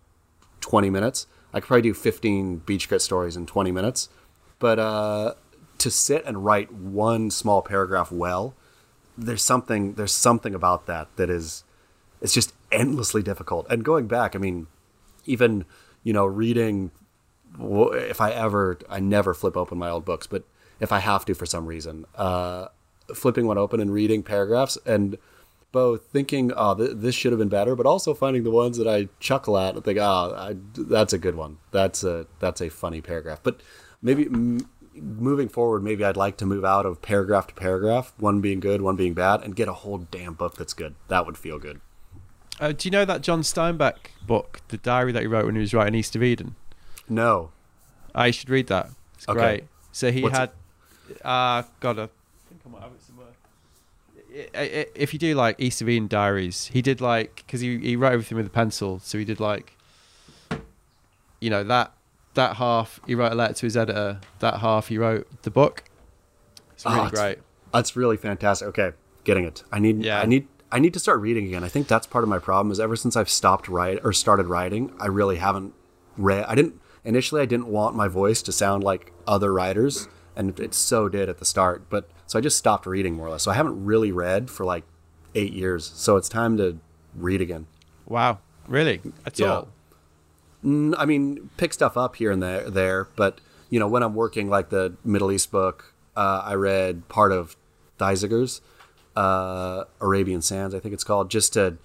[0.60, 4.08] 20 minutes," I could probably do 15 beach grit stories in 20 minutes.
[4.58, 5.34] But uh,
[5.78, 8.54] to sit and write one small paragraph well,
[9.16, 11.64] there's something there's something about that that is
[12.20, 13.66] it's just endlessly difficult.
[13.70, 14.66] And going back, I mean,
[15.24, 15.64] even
[16.02, 16.90] you know reading
[17.60, 20.44] if i ever i never flip open my old books but
[20.80, 22.66] if i have to for some reason uh
[23.14, 25.16] flipping one open and reading paragraphs and
[25.72, 28.88] both thinking oh th- this should have been better but also finding the ones that
[28.88, 31.58] i chuckle at and think oh that's a good one.
[31.70, 33.40] That's a that's a funny paragraph.
[33.42, 33.60] But
[34.00, 38.40] maybe m- moving forward maybe i'd like to move out of paragraph to paragraph one
[38.40, 40.94] being good one being bad and get a whole damn book that's good.
[41.08, 41.80] That would feel good.
[42.58, 43.96] Uh, do you know that John Steinbeck
[44.26, 46.56] book, the diary that he wrote when he was writing East of Eden?
[47.08, 47.50] No
[48.14, 48.88] I should read that.
[49.16, 49.38] It's Okay.
[49.38, 49.64] great.
[49.92, 50.50] So he What's had,
[51.22, 52.08] uh, God, I
[52.48, 53.26] think I might have it somewhere.
[54.54, 57.78] I- I- If you do like East of Eden diaries, he did like because he
[57.78, 59.00] he wrote everything with a pencil.
[59.00, 59.76] So he did like,
[61.40, 61.92] you know that
[62.34, 64.20] that half he wrote a letter to his editor.
[64.40, 65.84] That half he wrote the book.
[66.74, 67.38] It's really it's- great.
[67.72, 68.68] That's really fantastic.
[68.68, 68.92] Okay,
[69.24, 69.62] getting it.
[69.70, 70.02] I need.
[70.02, 70.20] Yeah.
[70.20, 70.48] I need.
[70.72, 71.62] I need to start reading again.
[71.62, 72.72] I think that's part of my problem.
[72.72, 75.74] Is ever since I've stopped writing or started writing, I really haven't
[76.16, 76.44] read.
[76.48, 77.40] I didn't initially.
[77.40, 81.38] I didn't want my voice to sound like other writers, and it so did at
[81.38, 81.88] the start.
[81.88, 83.44] But so I just stopped reading more or less.
[83.44, 84.84] So I haven't really read for like
[85.34, 85.90] eight years.
[85.94, 86.78] So it's time to
[87.16, 87.66] read again.
[88.06, 89.00] Wow, really?
[89.24, 89.46] At Yeah.
[89.54, 89.68] all?
[90.64, 93.08] I mean, pick stuff up here and there, there.
[93.16, 93.40] But
[93.70, 97.56] you know, when I'm working like the Middle East book, uh, I read part of
[97.98, 98.60] Thesiger's,
[99.16, 101.30] uh, Arabian Sands, I think it's called.
[101.30, 101.76] Just to,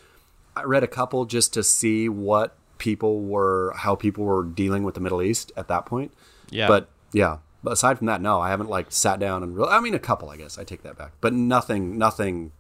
[0.56, 4.96] I read a couple just to see what people were, how people were dealing with
[4.96, 6.12] the Middle East at that point.
[6.50, 6.68] Yeah.
[6.68, 9.56] But yeah, but aside from that, no, I haven't like sat down and.
[9.56, 9.70] really.
[9.70, 10.58] I mean, a couple, I guess.
[10.58, 12.52] I take that back, but nothing, nothing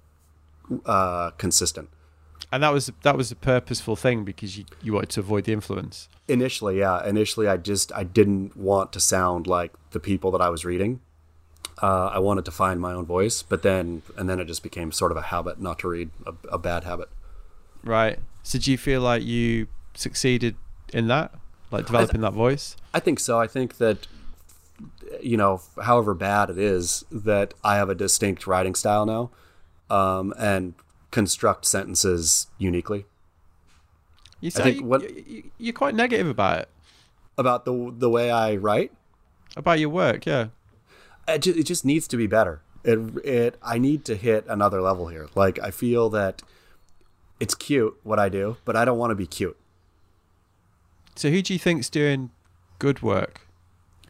[0.85, 1.89] uh, consistent.
[2.51, 5.53] And that was that was a purposeful thing because you you wanted to avoid the
[5.53, 6.07] influence.
[6.27, 7.03] Initially, yeah.
[7.07, 11.01] Initially, I just I didn't want to sound like the people that I was reading.
[11.81, 14.91] Uh, I wanted to find my own voice, but then and then it just became
[14.91, 17.09] sort of a habit not to read, a, a bad habit.
[17.83, 18.19] Right.
[18.43, 20.55] So do you feel like you succeeded
[20.93, 21.33] in that,
[21.71, 22.75] like developing that voice?
[22.93, 23.39] I think so.
[23.39, 24.07] I think that
[25.21, 29.31] you know, however bad it is, that I have a distinct writing style now,
[29.95, 30.73] um, and
[31.11, 33.05] construct sentences uniquely.
[34.39, 35.03] You say think you, what,
[35.57, 36.69] you're quite negative about it,
[37.37, 38.91] About the the way I write,
[39.55, 40.25] about your work.
[40.25, 40.47] Yeah.
[41.27, 42.61] it just, it just needs to be better.
[42.83, 45.27] It it I need to hit another level here.
[45.35, 46.41] Like I feel that
[47.39, 49.57] it's cute what I do, but I don't want to be cute
[51.21, 52.31] So who do you think's doing
[52.79, 53.41] good work?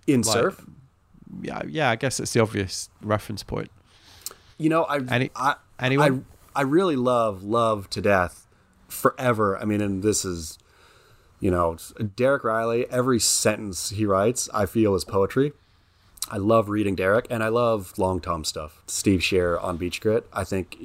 [0.07, 0.65] in Like- surf.
[1.41, 1.89] Yeah, yeah.
[1.91, 3.69] I guess that's the obvious reference point.
[4.57, 6.25] You know, I Any- I anyone?
[6.55, 8.47] I I really love love to death
[8.87, 9.57] forever.
[9.59, 10.57] I mean, and this is
[11.41, 11.77] you know
[12.15, 12.87] Derek Rielly.
[12.89, 15.51] Every sentence he writes, I feel is poetry.
[16.29, 18.81] I love reading Derek, and I love long Tom stuff.
[18.87, 20.77] Steve Shearer on Beach Grit, I think,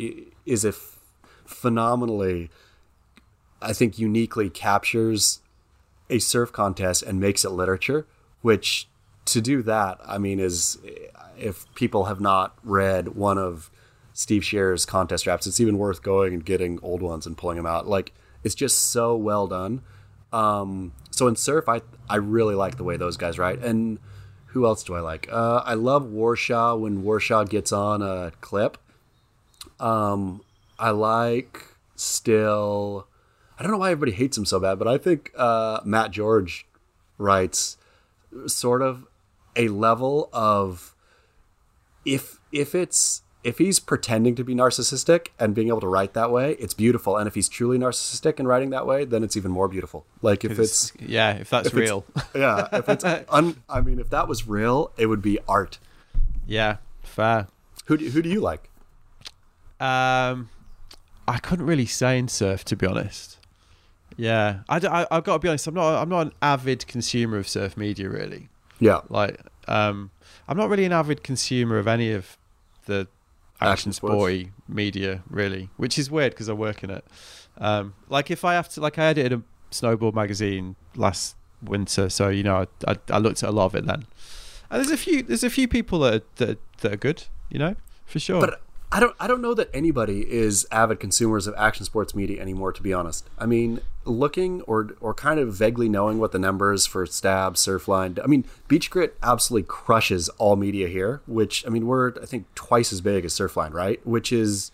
[0.44, 0.98] is a f-
[1.44, 2.50] phenomenally,
[3.62, 5.40] I think, uniquely captures
[6.08, 8.06] a surf contest and makes it literature.
[8.42, 8.88] Which
[9.26, 10.78] to do that, I mean, is
[11.38, 13.70] if people have not read one of
[14.12, 17.66] Steve Shearer's contest raps, it's even worth going and getting old ones and pulling them
[17.66, 17.86] out.
[17.86, 18.12] Like
[18.44, 19.82] it's just so well done.
[20.32, 23.58] Um, so in surf, I I really like the way those guys write.
[23.60, 23.98] And
[24.46, 25.28] who else do I like?
[25.30, 28.78] Uh, I love Warshaw when Warshaw gets on a clip.
[29.80, 30.42] Um,
[30.78, 31.64] I like
[31.94, 33.06] still.
[33.58, 36.66] I don't know why everybody hates him so bad, but I think uh, Matt George
[37.18, 37.78] writes
[38.46, 39.06] sort of
[39.54, 40.94] a level of
[42.04, 46.32] if if it's if he's pretending to be narcissistic and being able to write that
[46.32, 47.16] way, it's beautiful.
[47.16, 50.04] And if he's truly narcissistic and writing that way, then it's even more beautiful.
[50.20, 52.04] Like if it's, it's, yeah, if that's if real,
[52.34, 55.78] yeah, if it's un, I mean, if that was real, it would be art.
[56.44, 57.46] Yeah, fair.
[57.86, 58.68] Who do, who do you like?
[59.78, 60.50] Um,
[61.28, 63.38] I couldn't really say in surf to be honest.
[64.16, 65.66] Yeah, I, I I've got to be honest.
[65.66, 68.48] I'm not I'm not an avid consumer of surf media really.
[68.78, 70.10] Yeah, like um,
[70.48, 72.38] I'm not really an avid consumer of any of
[72.86, 73.08] the
[73.60, 77.04] action, action sporty media really, which is weird because I work in it.
[77.58, 79.42] Um, like if I have to, like I edited a
[79.74, 83.74] snowboard magazine last winter, so you know I, I, I looked at a lot of
[83.74, 84.06] it then.
[84.70, 87.58] And there's a few there's a few people that are, that, that are good, you
[87.58, 88.40] know, for sure.
[88.40, 88.60] But
[88.92, 92.72] I don't I don't know that anybody is avid consumers of action sports media anymore
[92.72, 93.28] to be honest.
[93.36, 98.22] I mean, looking or or kind of vaguely knowing what the numbers for Stab, Surfline,
[98.22, 102.46] I mean, Beach Grit absolutely crushes all media here, which I mean, we're I think
[102.54, 104.04] twice as big as Surfline, right?
[104.06, 104.70] Which is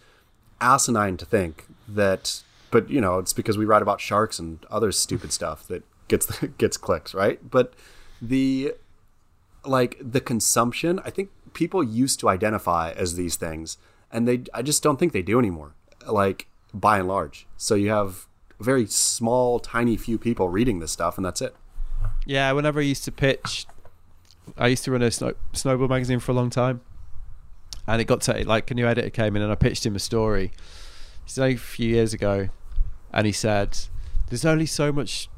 [0.60, 4.92] asinine to think that but you know, it's because we write about sharks and other
[4.92, 7.38] stupid stuff that gets gets clicks, right?
[7.48, 7.72] But
[8.20, 8.74] the
[9.64, 13.78] like the consumption, I think people used to identify as these things
[14.12, 15.74] and they I just don't think they do anymore.
[16.06, 18.26] Like by and large, so you have
[18.60, 21.54] a very small, tiny few people reading this stuff, and that's it.
[22.26, 23.66] Yeah, whenever I used to pitch,
[24.56, 26.80] I used to run a snow, snowboard magazine for a long time,
[27.86, 30.00] and it got to like a new editor came in, and I pitched him a
[30.00, 30.52] story.
[31.24, 32.48] It's a few years ago,
[33.12, 33.78] and he said,
[34.28, 35.28] "There's only so much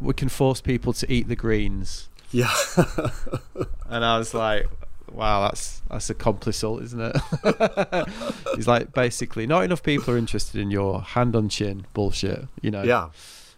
[0.00, 2.54] we can force people to eat the greens." Yeah,
[3.86, 4.66] and I was like,
[5.12, 8.08] wow, that's that's a complicit, isn't it?
[8.56, 12.70] He's like basically not enough people are interested in your hand on chin bullshit, you
[12.70, 12.82] know.
[12.82, 13.10] Yeah.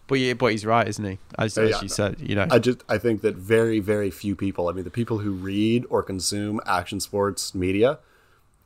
[0.07, 1.17] But yeah, but he's right, isn't he?
[1.35, 2.45] As, as you said, you know.
[2.51, 4.69] I just I think that very very few people.
[4.69, 7.97] I mean, the people who read or consume action sports media,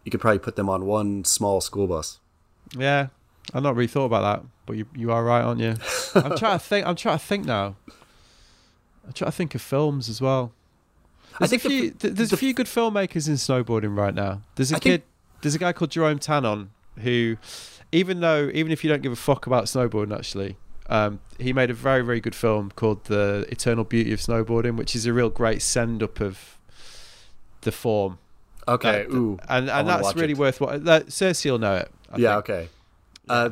[0.04, 2.20] you could probably put them on one small school bus.
[2.78, 3.08] Yeah,
[3.54, 5.76] I've not really thought about that, but you you are right, aren't you?
[6.16, 6.86] I'm trying to think.
[6.86, 7.78] I'm trying to think now.
[9.06, 10.52] I'm trying to think of films as well.
[11.40, 14.14] There's I think a few, the, there's the, a few good filmmakers in snowboarding right
[14.14, 14.42] now.
[14.56, 14.90] There's a I kid.
[14.90, 15.04] Think,
[15.42, 17.38] there's a guy called Jerome Tanon who,
[17.92, 20.58] even though even if you don't give a fuck about snowboarding, actually,
[20.90, 24.96] um, he made a very very good film called The Eternal Beauty of Snowboarding, which
[24.96, 26.58] is a real great send up of
[27.62, 28.20] the form.
[28.68, 30.38] Okay, uh, ooh, and and that's really it.
[30.38, 31.92] worth what that Cersei will know it.
[32.12, 32.50] I yeah, think.
[32.50, 32.70] okay.
[33.28, 33.50] Uh,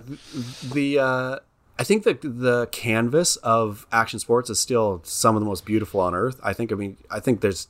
[0.74, 1.40] the uh,
[1.80, 6.00] I think that the canvas of action sports is still some of the most beautiful
[6.02, 6.40] on earth.
[6.44, 6.72] I think.
[6.72, 7.68] I mean, I think there's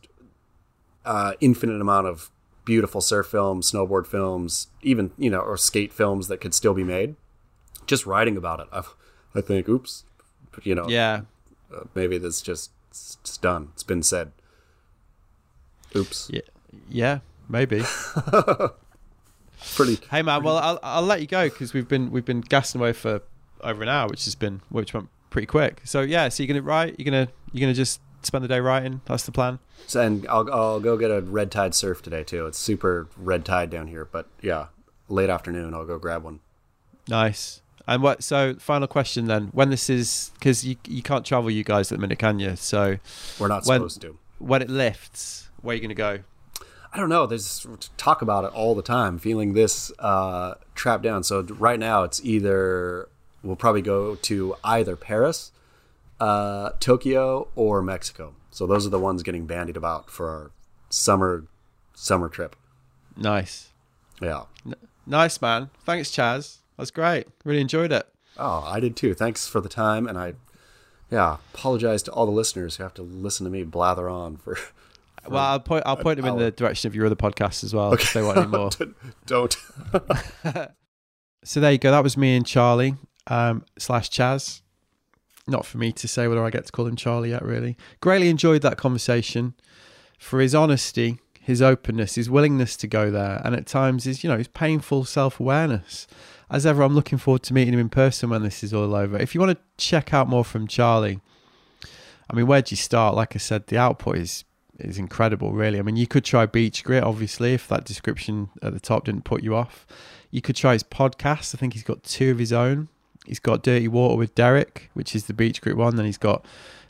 [1.08, 2.30] uh, infinite amount of
[2.66, 6.84] beautiful surf films, snowboard films, even you know, or skate films that could still be
[6.84, 7.16] made.
[7.86, 8.84] Just writing about it, I,
[9.34, 9.70] I think.
[9.70, 10.04] Oops,
[10.64, 10.88] you know.
[10.88, 11.22] Yeah.
[11.74, 13.70] Uh, maybe that's just it's done.
[13.74, 14.32] It's been said.
[15.96, 16.30] Oops.
[16.32, 16.42] Yeah.
[16.90, 17.20] Yeah.
[17.50, 17.84] Maybe.
[19.76, 20.00] pretty.
[20.12, 22.94] Hey man, well I'll I'll let you go because we've been we've been gassing away
[22.94, 23.22] for
[23.62, 25.82] over an hour, which has been which went pretty quick.
[25.86, 26.96] So yeah, so you're gonna write.
[26.98, 29.02] You're gonna you're gonna just spend the day writing.
[29.06, 29.60] That's the plan.
[29.86, 32.46] So, and I'll I'll go get a red tide surf today too.
[32.46, 34.68] It's super red tide down here, but yeah,
[35.10, 36.40] late afternoon I'll go grab one.
[37.08, 37.62] Nice.
[37.88, 38.24] And what?
[38.24, 41.98] So final question then: When this is because you you can't travel, you guys at
[41.98, 42.56] the minute, can you?
[42.56, 42.98] So
[43.40, 44.18] we're not when, supposed to.
[44.40, 46.20] When it lifts, where are you gonna go?
[46.94, 47.26] I don't know.
[47.26, 47.66] There's
[47.96, 49.20] talk about it all the time.
[49.20, 51.24] Feeling this uh, trapped down.
[51.24, 53.08] So right now it's either
[53.44, 55.52] we'll probably go to either Paris,
[56.20, 58.36] uh, Tokyo, or Mexico.
[58.52, 60.52] So those are the ones getting bandied about for our
[60.90, 61.46] summer
[61.94, 62.56] summer trip.
[63.16, 63.70] Nice.
[64.22, 64.44] Yeah.
[64.66, 64.76] N-
[65.06, 65.70] nice, man.
[65.86, 66.60] Thanks, Chas.
[66.78, 67.28] That's great.
[67.44, 68.08] Really enjoyed it.
[68.38, 69.14] Oh, I did too.
[69.14, 70.34] Thanks for the time, and I,
[71.10, 74.56] yeah, apologize to all the listeners who have to listen to me blather on for.
[74.56, 74.72] for
[75.30, 77.94] well, I'll point I'll point them in the direction of your other podcasts as well
[77.94, 78.04] okay.
[78.04, 78.70] if they want any more.
[79.26, 79.58] Don't.
[81.44, 81.92] so there you go.
[81.92, 82.96] That was me and Charlie
[83.26, 84.62] um, slash Chas.
[85.48, 87.78] Not for me to say whether I get to call him Charlie yet, really.
[88.02, 89.54] Greatly enjoyed that conversation.
[90.20, 94.30] for his honesty, his openness, his willingness to go there, and at times his, you
[94.30, 96.08] know, his painful self awareness.
[96.50, 99.18] As ever, I'm looking forward to meeting him in person when this is all over.
[99.18, 101.20] If you want to check out more from Charlie,
[102.30, 103.16] I mean, where'd you start?
[103.16, 104.44] Like I said, the output is
[104.80, 105.80] is incredible, really.
[105.80, 109.24] I mean, you could try Beach Grit, obviously, if that description at the top didn't
[109.24, 109.88] put you off.
[110.30, 111.56] You could try his podcast.
[111.56, 112.90] I think he's got two of his own.
[113.28, 115.96] He's got Dirty Water with Derek, which is the Beach Grit one.
[115.96, 116.46] Then he's got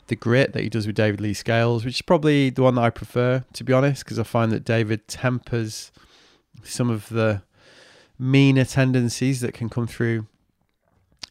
[0.06, 2.82] the Grit that he does with David Lee Scales, which is probably the one that
[2.82, 5.92] I prefer, to be honest, because I find that David tempers
[6.62, 7.42] some of the
[8.18, 10.26] meaner tendencies that can come through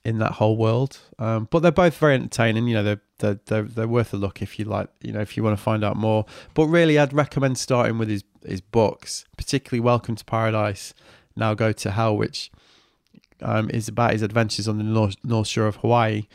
[0.06, 1.00] in that whole world.
[1.20, 2.68] Um, but they're both very entertaining.
[2.68, 4.90] You know, they're, they're they're they're worth a look if you like.
[5.02, 6.26] You know, if you want to find out more.
[6.54, 10.94] But really, I'd recommend starting with his his books, particularly Welcome to Paradise.
[11.36, 12.52] Now go to hell, which
[13.42, 16.28] um, is about his adventures on the North, North Shore of Hawaii.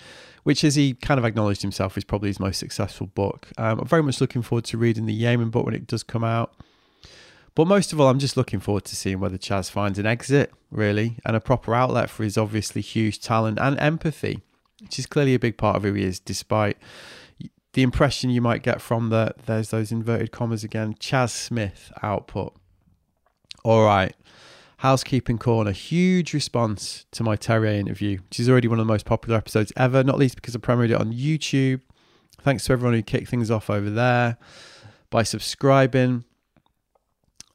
[0.45, 3.49] Which, as he kind of acknowledged himself, is probably his most successful book.
[3.59, 6.25] Um, I'm very much looking forward to reading the Yemen book when it does come
[6.25, 6.53] out.
[7.55, 10.53] But most of all, I'm just looking forward to seeing whether Chas finds an exit,
[10.71, 14.41] really, and a proper outlet for his obviously huge talent and empathy,
[14.81, 16.77] which is clearly a big part of who he is, despite
[17.75, 22.55] the impression you might get from the, there's those inverted commas again, Chas Smith output.
[23.65, 24.15] All right.
[24.83, 29.07] Housekeeping Corner, huge response to my Terrier interview, which is already one of the most
[29.07, 31.83] popular episodes ever, not least because I premiered it on YouTube.
[32.41, 34.39] Thanks to everyone who kicked things off over there
[35.09, 36.25] by subscribing.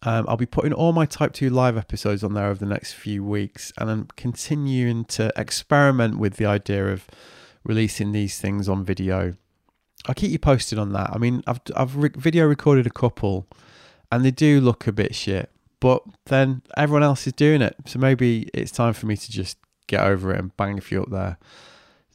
[0.04, 2.94] Um, I'll be putting all my Type 2 live episodes on there over the next
[2.94, 7.08] few weeks, and I'm continuing to experiment with the idea of
[7.66, 9.34] releasing these things on video.
[10.06, 11.10] I'll keep you posted on that.
[11.12, 13.48] I mean, I've I've re- video recorded a couple,
[14.14, 18.00] and they do look a bit shit, but then everyone else is doing it, so
[18.00, 21.10] maybe it's time for me to just get over it and bang a few up
[21.10, 21.38] there.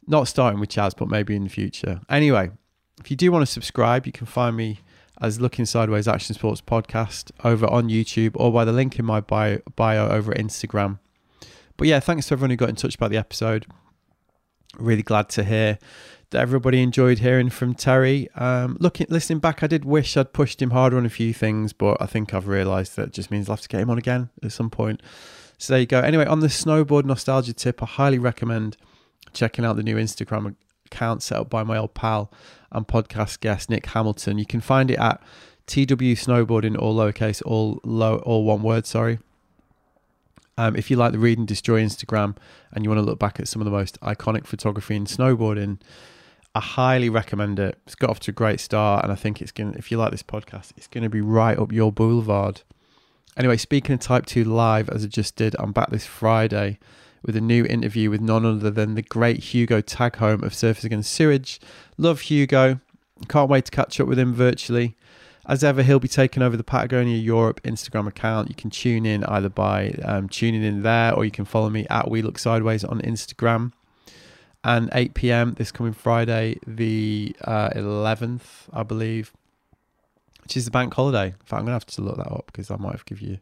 [0.05, 2.01] Not starting with Chas, but maybe in the future.
[2.09, 2.51] Anyway,
[2.99, 4.79] if you do want to subscribe, you can find me
[5.21, 9.21] as Looking Sideways Action Sports Podcast over on YouTube or by the link in my
[9.21, 10.99] bio, bio over Instagram.
[11.77, 13.65] But yeah, thanks to everyone who got in touch about the episode.
[14.77, 15.79] Really glad to hear
[16.35, 18.29] everybody enjoyed hearing from Terry.
[18.35, 21.73] Um, looking, listening back, I did wish I'd pushed him harder on a few things,
[21.73, 24.29] but I think I've realised that just means I'll have to get him on again
[24.43, 25.01] at some point.
[25.57, 25.99] So there you go.
[25.99, 28.77] Anyway, on the snowboard nostalgia tip, I highly recommend
[29.33, 30.55] checking out the new Instagram
[30.85, 32.31] account set up by my old pal
[32.71, 34.37] and podcast guest Nick Hamilton.
[34.37, 35.21] You can find it at
[35.67, 38.85] TW all lowercase, all low, all one word.
[38.85, 39.19] Sorry.
[40.57, 42.37] Um, if you like the Read and Destroy Instagram
[42.71, 45.79] and you want to look back at some of the most iconic photography in snowboarding,
[46.55, 47.79] I highly recommend it.
[47.85, 49.73] It's got off to a great start, and I think it's going.
[49.73, 52.61] If you like this podcast, it's going to be right up your boulevard.
[53.35, 56.77] Anyway, speaking of Type Two Live, as I just did, I'm back this Friday
[57.23, 61.11] with a new interview with none other than the great Hugo Tagholm of Surfers Against
[61.11, 61.59] Sewage.
[61.97, 62.79] Love Hugo.
[63.27, 64.95] Can't wait to catch up with him virtually.
[65.47, 68.49] As ever, he'll be taking over the Patagonia Europe Instagram account.
[68.49, 71.87] You can tune in either by um, tuning in there or you can follow me
[71.89, 73.71] at We Look Sideways on Instagram.
[74.63, 75.53] And 8 p.m.
[75.55, 79.33] this coming Friday, the uh, 11th, I believe,
[80.43, 81.27] which is the bank holiday.
[81.27, 83.27] In fact, I'm going to have to look that up because I might have given
[83.27, 83.37] you.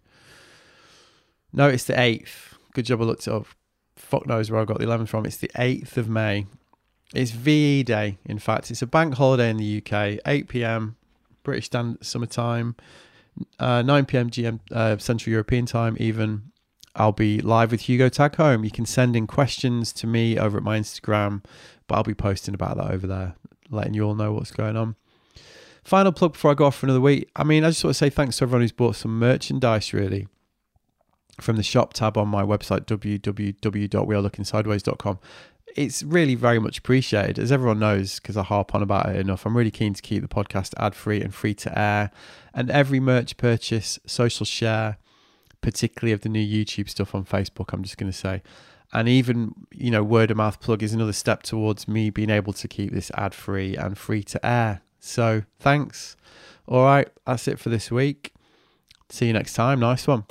[1.53, 2.55] No, it's the 8th.
[2.73, 3.45] Good job I looked it up
[4.11, 5.25] fuck knows where I got the 11th from.
[5.25, 6.45] It's the 8th of May.
[7.13, 8.69] It's VE Day, in fact.
[8.69, 10.97] It's a bank holiday in the UK, 8 pm
[11.43, 12.75] British Standard Summer Time,
[13.59, 16.50] uh, 9 pm GM uh, Central European Time, even.
[16.95, 18.63] I'll be live with Hugo Tagholm.
[18.63, 21.43] You can send in questions to me over at my Instagram,
[21.87, 23.35] but I'll be posting about that over there,
[23.69, 24.95] letting you all know what's going on.
[25.83, 27.29] Final plug before I go off for another week.
[27.35, 30.27] I mean, I just want to say thanks to everyone who's bought some merchandise, really
[31.39, 35.19] from the shop tab on my website, www.wearelookingsideways.com.
[35.75, 37.39] It's really very much appreciated.
[37.39, 40.21] As everyone knows, because I harp on about it enough, I'm really keen to keep
[40.21, 42.11] the podcast ad free and free to air.
[42.53, 44.97] And every merch purchase, social share,
[45.61, 48.41] particularly of the new YouTube stuff on Facebook, I'm just going to say,
[48.93, 52.53] and even you know word of mouth plug is another step towards me being able
[52.53, 54.81] to keep this ad free and free to air.
[54.99, 56.15] So thanks.
[56.67, 58.33] All right that's it for this week.
[59.09, 59.79] See you next time.
[59.79, 60.25] Nice one